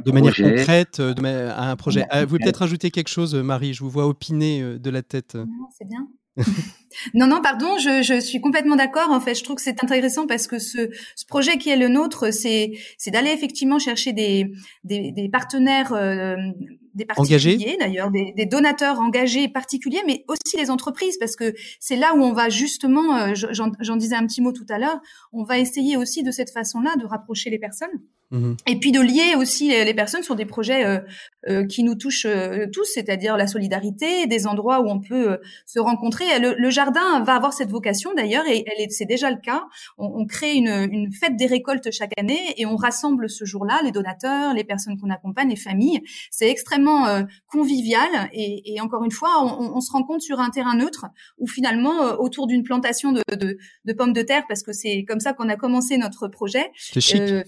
de 0.00 0.12
manière 0.12 0.34
concrète 0.34 1.00
à 1.00 1.70
un 1.70 1.76
projet. 1.76 2.06
vous 2.12 2.26
voulez 2.26 2.44
peut-être 2.44 2.62
ajouter 2.62 2.90
quelque 2.90 3.08
chose, 3.08 3.34
Marie? 3.34 3.74
Je 3.74 3.82
vous 3.82 3.90
vois 3.90 4.06
opiner 4.06 4.78
de 4.78 4.90
la 4.90 5.02
tête. 5.02 5.36
c'est 5.70 5.86
bien. 5.86 6.08
non, 7.14 7.26
non, 7.26 7.40
pardon, 7.40 7.78
je, 7.78 8.02
je 8.02 8.18
suis 8.20 8.40
complètement 8.40 8.76
d'accord. 8.76 9.10
En 9.10 9.20
fait, 9.20 9.34
je 9.34 9.44
trouve 9.44 9.56
que 9.56 9.62
c'est 9.62 9.82
intéressant 9.82 10.26
parce 10.26 10.46
que 10.46 10.58
ce, 10.58 10.90
ce, 11.14 11.26
projet 11.26 11.58
qui 11.58 11.70
est 11.70 11.76
le 11.76 11.88
nôtre, 11.88 12.32
c'est 12.32 12.72
d'aller 13.06 13.30
effectivement 13.30 13.78
chercher 13.78 14.12
des 14.12 14.52
des, 14.82 15.12
des 15.12 15.28
partenaires, 15.28 15.92
euh, 15.92 16.36
des 16.94 17.04
particuliers 17.04 17.76
d'ailleurs, 17.78 18.10
des, 18.10 18.32
des, 18.36 18.46
donateurs 18.46 19.00
engagés 19.00 19.48
particuliers, 19.48 20.02
mais 20.06 20.24
aussi 20.28 20.56
les 20.56 20.70
entreprises 20.70 21.18
parce 21.18 21.36
que 21.36 21.54
c'est 21.78 21.96
là 21.96 22.14
où 22.14 22.22
on 22.22 22.32
va 22.32 22.48
justement, 22.48 23.16
euh, 23.16 23.34
j'en 23.34 23.96
disais 23.96 24.16
un 24.16 24.26
petit 24.26 24.42
mot 24.42 24.52
tout 24.52 24.66
à 24.68 24.78
l'heure, 24.78 25.00
on 25.32 25.44
va 25.44 25.58
essayer 25.58 25.96
aussi 25.96 26.22
de 26.22 26.30
cette 26.30 26.50
façon-là 26.50 26.96
de 26.96 27.06
rapprocher 27.06 27.50
les 27.50 27.58
personnes. 27.58 27.90
Mmh 28.34 28.54
Et 28.66 28.80
puis 28.80 28.90
de 28.90 29.00
lier 29.00 29.36
aussi 29.36 29.68
les, 29.68 29.94
personnes 29.94 30.24
sur 30.24 30.34
des 30.34 30.44
projets 30.44 30.84
euh, 30.84 30.98
euh, 31.48 31.66
qui 31.66 31.84
nous 31.84 31.94
touchent 31.94 32.26
euh, 32.26 32.66
tous, 32.72 32.84
c'est-à-dire 32.84 33.36
la 33.36 33.46
solidarité, 33.46 34.26
des 34.26 34.46
endroits 34.48 34.80
où 34.80 34.88
on 34.88 34.98
peut 34.98 35.38
se 35.66 35.78
rencontrer. 35.78 36.24
Le, 36.40 36.54
le, 36.58 36.70
jardin 36.70 37.20
va 37.20 37.36
avoir 37.36 37.52
cette 37.52 37.70
vocation 37.70 38.12
d'ailleurs, 38.14 38.44
et 38.48 38.64
c'est 38.90 39.04
déjà 39.04 39.30
le 39.30 39.36
cas. 39.36 39.62
On, 39.98 40.06
on 40.16 40.26
crée 40.26 40.54
une, 40.54 40.88
une, 40.90 41.12
fête 41.12 41.36
des 41.36 41.46
récoltes 41.46 41.92
chaque 41.92 42.10
année 42.18 42.54
et 42.56 42.66
on 42.66 42.74
rassemble 42.74 43.30
ce 43.30 43.44
jour-là 43.44 43.80
les 43.84 43.92
donateurs, 43.92 44.52
les 44.52 44.64
personnes 44.64 44.98
qu'on 44.98 45.10
accompagne, 45.10 45.48
les 45.48 45.56
familles. 45.56 46.00
C'est 46.32 46.50
extrêmement 46.50 47.06
convivial 47.46 48.08
et, 48.32 48.74
et, 48.74 48.80
encore 48.80 49.04
une 49.04 49.12
fois, 49.12 49.30
on, 49.44 49.76
on, 49.76 49.80
se 49.80 49.92
rencontre 49.92 50.24
sur 50.24 50.40
un 50.40 50.50
terrain 50.50 50.74
neutre 50.74 51.06
où 51.38 51.46
finalement, 51.46 52.00
autour 52.18 52.48
d'une 52.48 52.64
plantation 52.64 53.12
de, 53.12 53.22
de, 53.36 53.58
de, 53.84 53.92
pommes 53.92 54.12
de 54.12 54.22
terre, 54.22 54.44
parce 54.48 54.62
que 54.62 54.72
c'est 54.72 55.04
comme 55.06 55.20
ça 55.20 55.34
qu'on 55.34 55.48
a 55.48 55.56
commencé 55.56 55.98
notre 55.98 56.26
projet, 56.26 56.72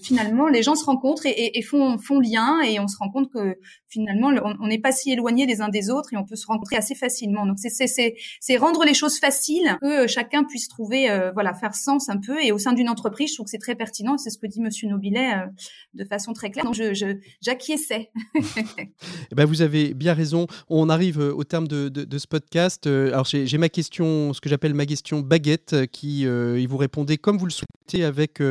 finalement, 0.01 0.47
les 0.47 0.63
gens 0.63 0.76
se 0.77 0.85
rencontrent 0.85 1.25
et, 1.25 1.61
font, 1.61 1.97
font 1.97 2.19
lien 2.19 2.61
et 2.61 2.79
on 2.79 2.87
se 2.87 2.97
rend 2.97 3.09
compte 3.09 3.29
que 3.31 3.57
finalement 3.89 4.31
on 4.59 4.67
n'est 4.67 4.79
pas 4.79 4.91
si 4.91 5.11
éloigné 5.11 5.45
les 5.45 5.61
uns 5.61 5.69
des 5.69 5.89
autres 5.89 6.13
et 6.13 6.17
on 6.17 6.23
peut 6.23 6.35
se 6.35 6.45
rencontrer 6.45 6.75
assez 6.77 6.95
facilement. 6.95 7.45
Donc 7.45 7.57
c'est 7.59 8.57
rendre 8.57 8.85
les 8.85 8.93
choses 8.93 9.19
faciles, 9.19 9.77
que 9.81 10.03
euh, 10.03 10.07
chacun 10.07 10.43
puisse 10.43 10.67
trouver 10.67 11.09
euh, 11.09 11.31
voilà 11.33 11.53
faire 11.53 11.75
sens 11.75 12.09
un 12.09 12.17
peu 12.17 12.41
et 12.43 12.51
au 12.51 12.57
sein 12.57 12.73
d'une 12.73 12.89
entreprise, 12.89 13.29
je 13.29 13.35
trouve 13.35 13.45
que 13.45 13.51
c'est 13.51 13.57
très 13.57 13.75
pertinent. 13.75 14.17
C'est 14.17 14.29
ce 14.29 14.37
que 14.37 14.47
dit 14.47 14.61
Monsieur 14.61 14.87
Nobilet 14.87 15.33
euh, 15.33 15.45
de 15.93 16.05
façon 16.05 16.33
très 16.33 16.51
claire. 16.51 16.65
Donc 16.65 16.75
je 16.75 17.17
j'acquiesçais. 17.41 18.11
eh 18.35 19.35
ben 19.35 19.45
vous 19.45 19.61
avez 19.61 19.93
bien 19.93 20.13
raison. 20.13 20.47
On 20.69 20.89
arrive 20.89 21.19
au 21.19 21.43
terme 21.43 21.67
de, 21.67 21.89
de, 21.89 22.17
ce 22.17 22.27
podcast. 22.27 22.87
Alors 22.87 23.25
j'ai 23.25 23.57
ma 23.57 23.69
question, 23.69 24.33
ce 24.33 24.41
que 24.41 24.49
j'appelle 24.49 24.73
ma 24.73 24.85
question 24.85 25.19
baguette, 25.19 25.87
qui 25.91 26.21
il 26.21 26.67
vous 26.67 26.77
répondait 26.77 27.17
comme 27.17 27.37
vous 27.37 27.45
le 27.45 27.51
souhaitez 27.51 28.03
avec 28.03 28.41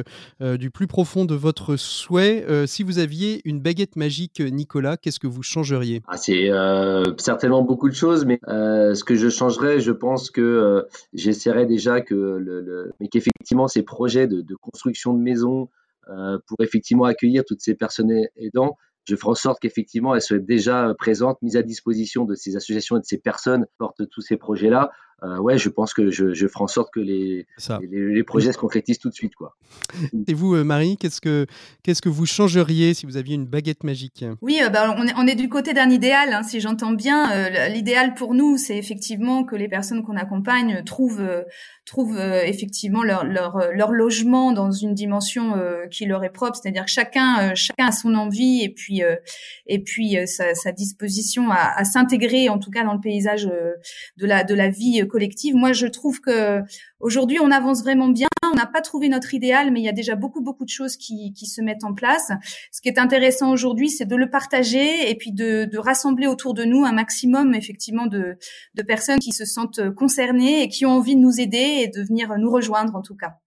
du 0.40 0.70
plus 0.70 0.86
profond 0.86 1.24
de 1.24 1.34
votre 1.34 1.76
souhait. 1.76 2.05
Si 2.66 2.82
vous 2.82 2.98
aviez 2.98 3.40
une 3.44 3.60
baguette 3.60 3.96
magique, 3.96 4.40
Nicolas, 4.40 4.96
qu'est-ce 4.96 5.18
que 5.18 5.26
vous 5.26 5.42
changeriez? 5.42 6.02
Ah, 6.06 6.16
C'est 6.16 6.50
euh, 6.50 7.02
certainement 7.18 7.62
beaucoup 7.62 7.88
de 7.88 7.94
choses, 7.94 8.24
mais 8.24 8.38
euh, 8.48 8.94
ce 8.94 9.02
que 9.02 9.16
je 9.16 9.28
changerais, 9.28 9.80
je 9.80 9.92
pense 9.92 10.30
que 10.30 10.40
euh, 10.40 10.82
j'essaierais 11.12 11.66
déjà 11.66 12.00
que, 12.00 12.14
le, 12.14 12.92
ces 13.68 13.82
projets 13.82 14.26
de, 14.26 14.40
de, 14.40 14.54
construction 14.54 15.14
de 15.14 15.18
maisons 15.20 15.68
pour 16.46 16.60
effectivement 16.60 17.04
accueillir 17.04 17.42
toutes 17.44 17.60
ces 17.60 17.74
personnes 17.74 18.12
aidants, 18.36 18.76
je 19.08 19.16
ferai 19.16 19.30
en 19.30 19.34
sorte 19.34 19.58
qu'effectivement 19.60 20.14
elles 20.14 20.22
soient 20.22 20.38
déjà 20.38 20.94
présentes, 20.96 21.42
mises 21.42 21.56
à 21.56 21.62
disposition 21.62 22.24
de 22.24 22.36
ces 22.36 22.54
associations 22.54 22.96
et 22.96 23.00
de 23.00 23.04
ces 23.04 23.18
personnes 23.18 23.66
qui 23.66 23.74
portent 23.78 24.08
tous 24.08 24.20
ces 24.20 24.36
projets-là 24.36 24.92
euh, 25.22 25.38
ouais, 25.38 25.56
je 25.56 25.70
pense 25.70 25.94
que 25.94 26.10
je, 26.10 26.34
je 26.34 26.46
ferai 26.46 26.64
en 26.64 26.66
sorte 26.66 26.92
que 26.92 27.00
les, 27.00 27.46
les, 27.90 28.22
projets 28.22 28.52
se 28.52 28.58
concrétisent 28.58 28.98
tout 28.98 29.08
de 29.08 29.14
suite. 29.14 29.34
Quoi. 29.34 29.56
Et 30.26 30.34
vous, 30.34 30.54
euh, 30.54 30.62
Marie, 30.62 30.98
qu'est-ce 30.98 31.22
que, 31.22 31.46
qu'est-ce 31.82 32.02
que 32.02 32.10
vous 32.10 32.26
changeriez 32.26 32.92
si 32.92 33.06
vous 33.06 33.16
aviez 33.16 33.34
une 33.34 33.46
baguette 33.46 33.82
magique? 33.82 34.26
Oui, 34.42 34.60
euh, 34.62 34.68
bah, 34.68 34.94
on, 34.98 35.06
est, 35.06 35.14
on 35.16 35.26
est 35.26 35.34
du 35.34 35.48
côté 35.48 35.72
d'un 35.72 35.88
idéal, 35.88 36.34
hein, 36.34 36.42
si 36.42 36.60
j'entends 36.60 36.92
bien. 36.92 37.48
l'idéal 37.70 38.12
pour 38.12 38.34
nous, 38.34 38.58
c'est 38.58 38.76
effectivement 38.76 39.44
que 39.44 39.56
les 39.56 39.68
personnes 39.68 40.02
qu'on 40.02 40.18
accompagne 40.18 40.82
trouvent, 40.84 41.26
trouvent 41.86 42.18
effectivement 42.18 43.02
leur, 43.02 43.24
leur, 43.24 43.72
leur 43.72 43.92
logement 43.92 44.52
dans 44.52 44.70
une 44.70 44.92
dimension 44.92 45.54
qui 45.90 46.04
leur 46.04 46.24
est 46.24 46.30
propre, 46.30 46.58
c'est-à-dire 46.62 46.84
que 46.84 46.90
chacun, 46.90 47.54
chacun 47.54 47.86
a 47.86 47.92
son 47.92 48.14
envie 48.14 48.62
et 48.62 48.68
puis, 48.68 49.02
et 49.66 49.82
puis 49.82 50.16
sa, 50.26 50.54
sa 50.54 50.72
disposition 50.72 51.50
à, 51.50 51.72
à 51.74 51.84
s'intégrer, 51.84 52.48
en 52.50 52.58
tout 52.58 52.70
cas 52.70 52.84
dans 52.84 52.94
le 52.94 53.00
paysage 53.00 53.44
de 53.44 54.26
la, 54.26 54.44
de 54.44 54.54
la 54.54 54.68
vie 54.68 55.05
collective. 55.06 55.54
Moi, 55.54 55.72
je 55.72 55.86
trouve 55.86 56.20
que 56.20 56.60
aujourd'hui, 57.00 57.38
on 57.40 57.50
avance 57.50 57.82
vraiment 57.82 58.08
bien. 58.08 58.28
On 58.44 58.56
n'a 58.56 58.66
pas 58.66 58.80
trouvé 58.80 59.08
notre 59.08 59.34
idéal, 59.34 59.70
mais 59.72 59.80
il 59.80 59.84
y 59.84 59.88
a 59.88 59.92
déjà 59.92 60.14
beaucoup, 60.14 60.40
beaucoup 60.40 60.64
de 60.64 60.70
choses 60.70 60.96
qui, 60.96 61.32
se 61.34 61.60
mettent 61.60 61.84
en 61.84 61.94
place. 61.94 62.30
Ce 62.72 62.80
qui 62.80 62.88
est 62.88 62.98
intéressant 62.98 63.50
aujourd'hui, 63.50 63.90
c'est 63.90 64.06
de 64.06 64.16
le 64.16 64.30
partager 64.30 65.10
et 65.10 65.14
puis 65.14 65.32
de, 65.32 65.68
rassembler 65.78 66.26
autour 66.26 66.54
de 66.54 66.64
nous 66.64 66.84
un 66.84 66.92
maximum, 66.92 67.54
effectivement, 67.54 68.06
de, 68.06 68.36
de 68.74 68.82
personnes 68.82 69.18
qui 69.18 69.32
se 69.32 69.44
sentent 69.44 69.90
concernées 69.94 70.62
et 70.62 70.68
qui 70.68 70.86
ont 70.86 70.92
envie 70.92 71.16
de 71.16 71.20
nous 71.20 71.40
aider 71.40 71.82
et 71.82 71.88
de 71.88 72.02
venir 72.02 72.36
nous 72.38 72.50
rejoindre, 72.50 72.94
en 72.96 73.02
tout 73.02 73.16
cas. 73.16 73.38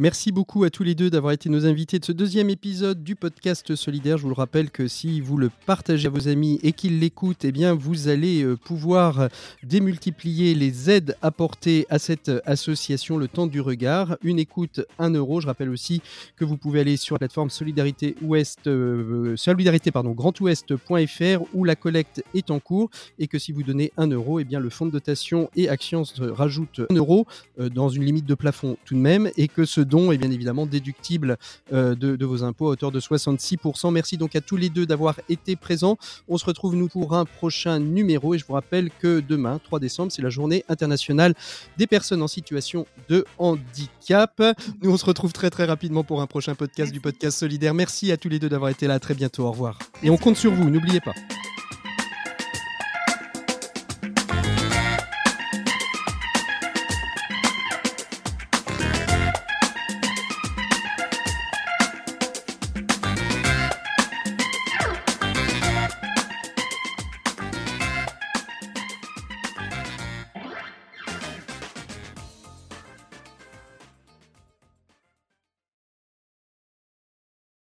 Merci 0.00 0.30
beaucoup 0.30 0.62
à 0.62 0.70
tous 0.70 0.84
les 0.84 0.94
deux 0.94 1.10
d'avoir 1.10 1.32
été 1.32 1.48
nos 1.48 1.66
invités 1.66 1.98
de 1.98 2.04
ce 2.04 2.12
deuxième 2.12 2.50
épisode 2.50 3.02
du 3.02 3.16
podcast 3.16 3.74
Solidaire. 3.74 4.16
Je 4.16 4.22
vous 4.22 4.28
le 4.28 4.34
rappelle 4.36 4.70
que 4.70 4.86
si 4.86 5.20
vous 5.20 5.36
le 5.36 5.50
partagez 5.66 6.06
à 6.06 6.10
vos 6.10 6.28
amis 6.28 6.60
et 6.62 6.70
qu'ils 6.70 7.00
l'écoutent, 7.00 7.44
eh 7.44 7.50
bien 7.50 7.74
vous 7.74 8.06
allez 8.06 8.44
euh, 8.44 8.56
pouvoir 8.56 9.28
démultiplier 9.64 10.54
les 10.54 10.88
aides 10.88 11.16
apportées 11.20 11.84
à 11.90 11.98
cette 11.98 12.30
association 12.46 13.18
Le 13.18 13.26
Temps 13.26 13.48
du 13.48 13.60
Regard. 13.60 14.16
Une 14.22 14.38
écoute, 14.38 14.82
un 15.00 15.10
euro. 15.10 15.40
Je 15.40 15.48
rappelle 15.48 15.68
aussi 15.68 16.00
que 16.36 16.44
vous 16.44 16.56
pouvez 16.56 16.78
aller 16.78 16.96
sur 16.96 17.16
la 17.16 17.18
plateforme 17.18 17.50
Solidarité 17.50 18.14
Ouest, 18.22 18.68
euh, 18.68 19.34
Solidarité 19.34 19.90
pardon, 19.90 20.12
grandouest.fr 20.12 21.42
où 21.54 21.64
la 21.64 21.74
collecte 21.74 22.22
est 22.34 22.52
en 22.52 22.60
cours 22.60 22.88
et 23.18 23.26
que 23.26 23.40
si 23.40 23.50
vous 23.50 23.64
donnez 23.64 23.90
un 23.96 24.06
euro, 24.06 24.38
eh 24.38 24.44
bien 24.44 24.60
le 24.60 24.70
fonds 24.70 24.86
de 24.86 24.92
dotation 24.92 25.50
et 25.56 25.68
Actions 25.68 26.04
rajoute 26.20 26.82
un 26.88 26.94
euro 26.94 27.26
euh, 27.58 27.68
dans 27.68 27.88
une 27.88 28.04
limite 28.04 28.26
de 28.26 28.36
plafond 28.36 28.76
tout 28.84 28.94
de 28.94 29.00
même 29.00 29.28
et 29.36 29.48
que 29.48 29.64
ce 29.64 29.87
don 29.88 30.12
est 30.12 30.18
bien 30.18 30.30
évidemment 30.30 30.66
déductible 30.66 31.36
euh, 31.72 31.94
de, 31.94 32.24
vos 32.24 32.44
impôts 32.44 32.68
à 32.68 32.70
hauteur 32.70 32.92
de 32.92 33.00
66%. 33.00 33.90
Merci 33.92 34.16
donc 34.16 34.36
à 34.36 34.40
tous 34.40 34.56
les 34.56 34.68
deux 34.68 34.86
d'avoir 34.86 35.20
été 35.28 35.56
présents. 35.56 35.96
On 36.28 36.38
se 36.38 36.44
retrouve 36.44 36.76
nous 36.76 36.88
pour 36.88 37.14
un 37.14 37.24
prochain 37.24 37.78
numéro 37.78 38.34
et 38.34 38.38
je 38.38 38.46
vous 38.46 38.54
rappelle 38.54 38.90
que 39.00 39.20
demain, 39.20 39.60
3 39.64 39.80
décembre, 39.80 40.12
c'est 40.12 40.22
la 40.22 40.30
journée 40.30 40.64
internationale 40.68 41.34
des 41.76 41.86
personnes 41.86 42.22
en 42.22 42.28
situation 42.28 42.86
de 43.08 43.24
handicap. 43.38 44.42
Nous, 44.82 44.90
on 44.90 44.96
se 44.96 45.04
retrouve 45.04 45.32
très 45.32 45.50
très 45.50 45.64
rapidement 45.64 46.04
pour 46.04 46.20
un 46.20 46.26
prochain 46.26 46.54
podcast 46.54 46.92
du 46.92 47.00
podcast 47.00 47.38
solidaire. 47.38 47.74
Merci 47.74 48.12
à 48.12 48.16
tous 48.16 48.28
les 48.28 48.38
deux 48.38 48.48
d'avoir 48.48 48.70
été 48.70 48.86
là. 48.86 48.94
À 48.94 49.00
très 49.00 49.14
bientôt. 49.14 49.44
Au 49.44 49.52
revoir. 49.52 49.78
Et 50.02 50.10
on 50.10 50.16
compte 50.16 50.36
sur 50.36 50.52
vous, 50.52 50.70
n'oubliez 50.70 51.00
pas. 51.00 51.14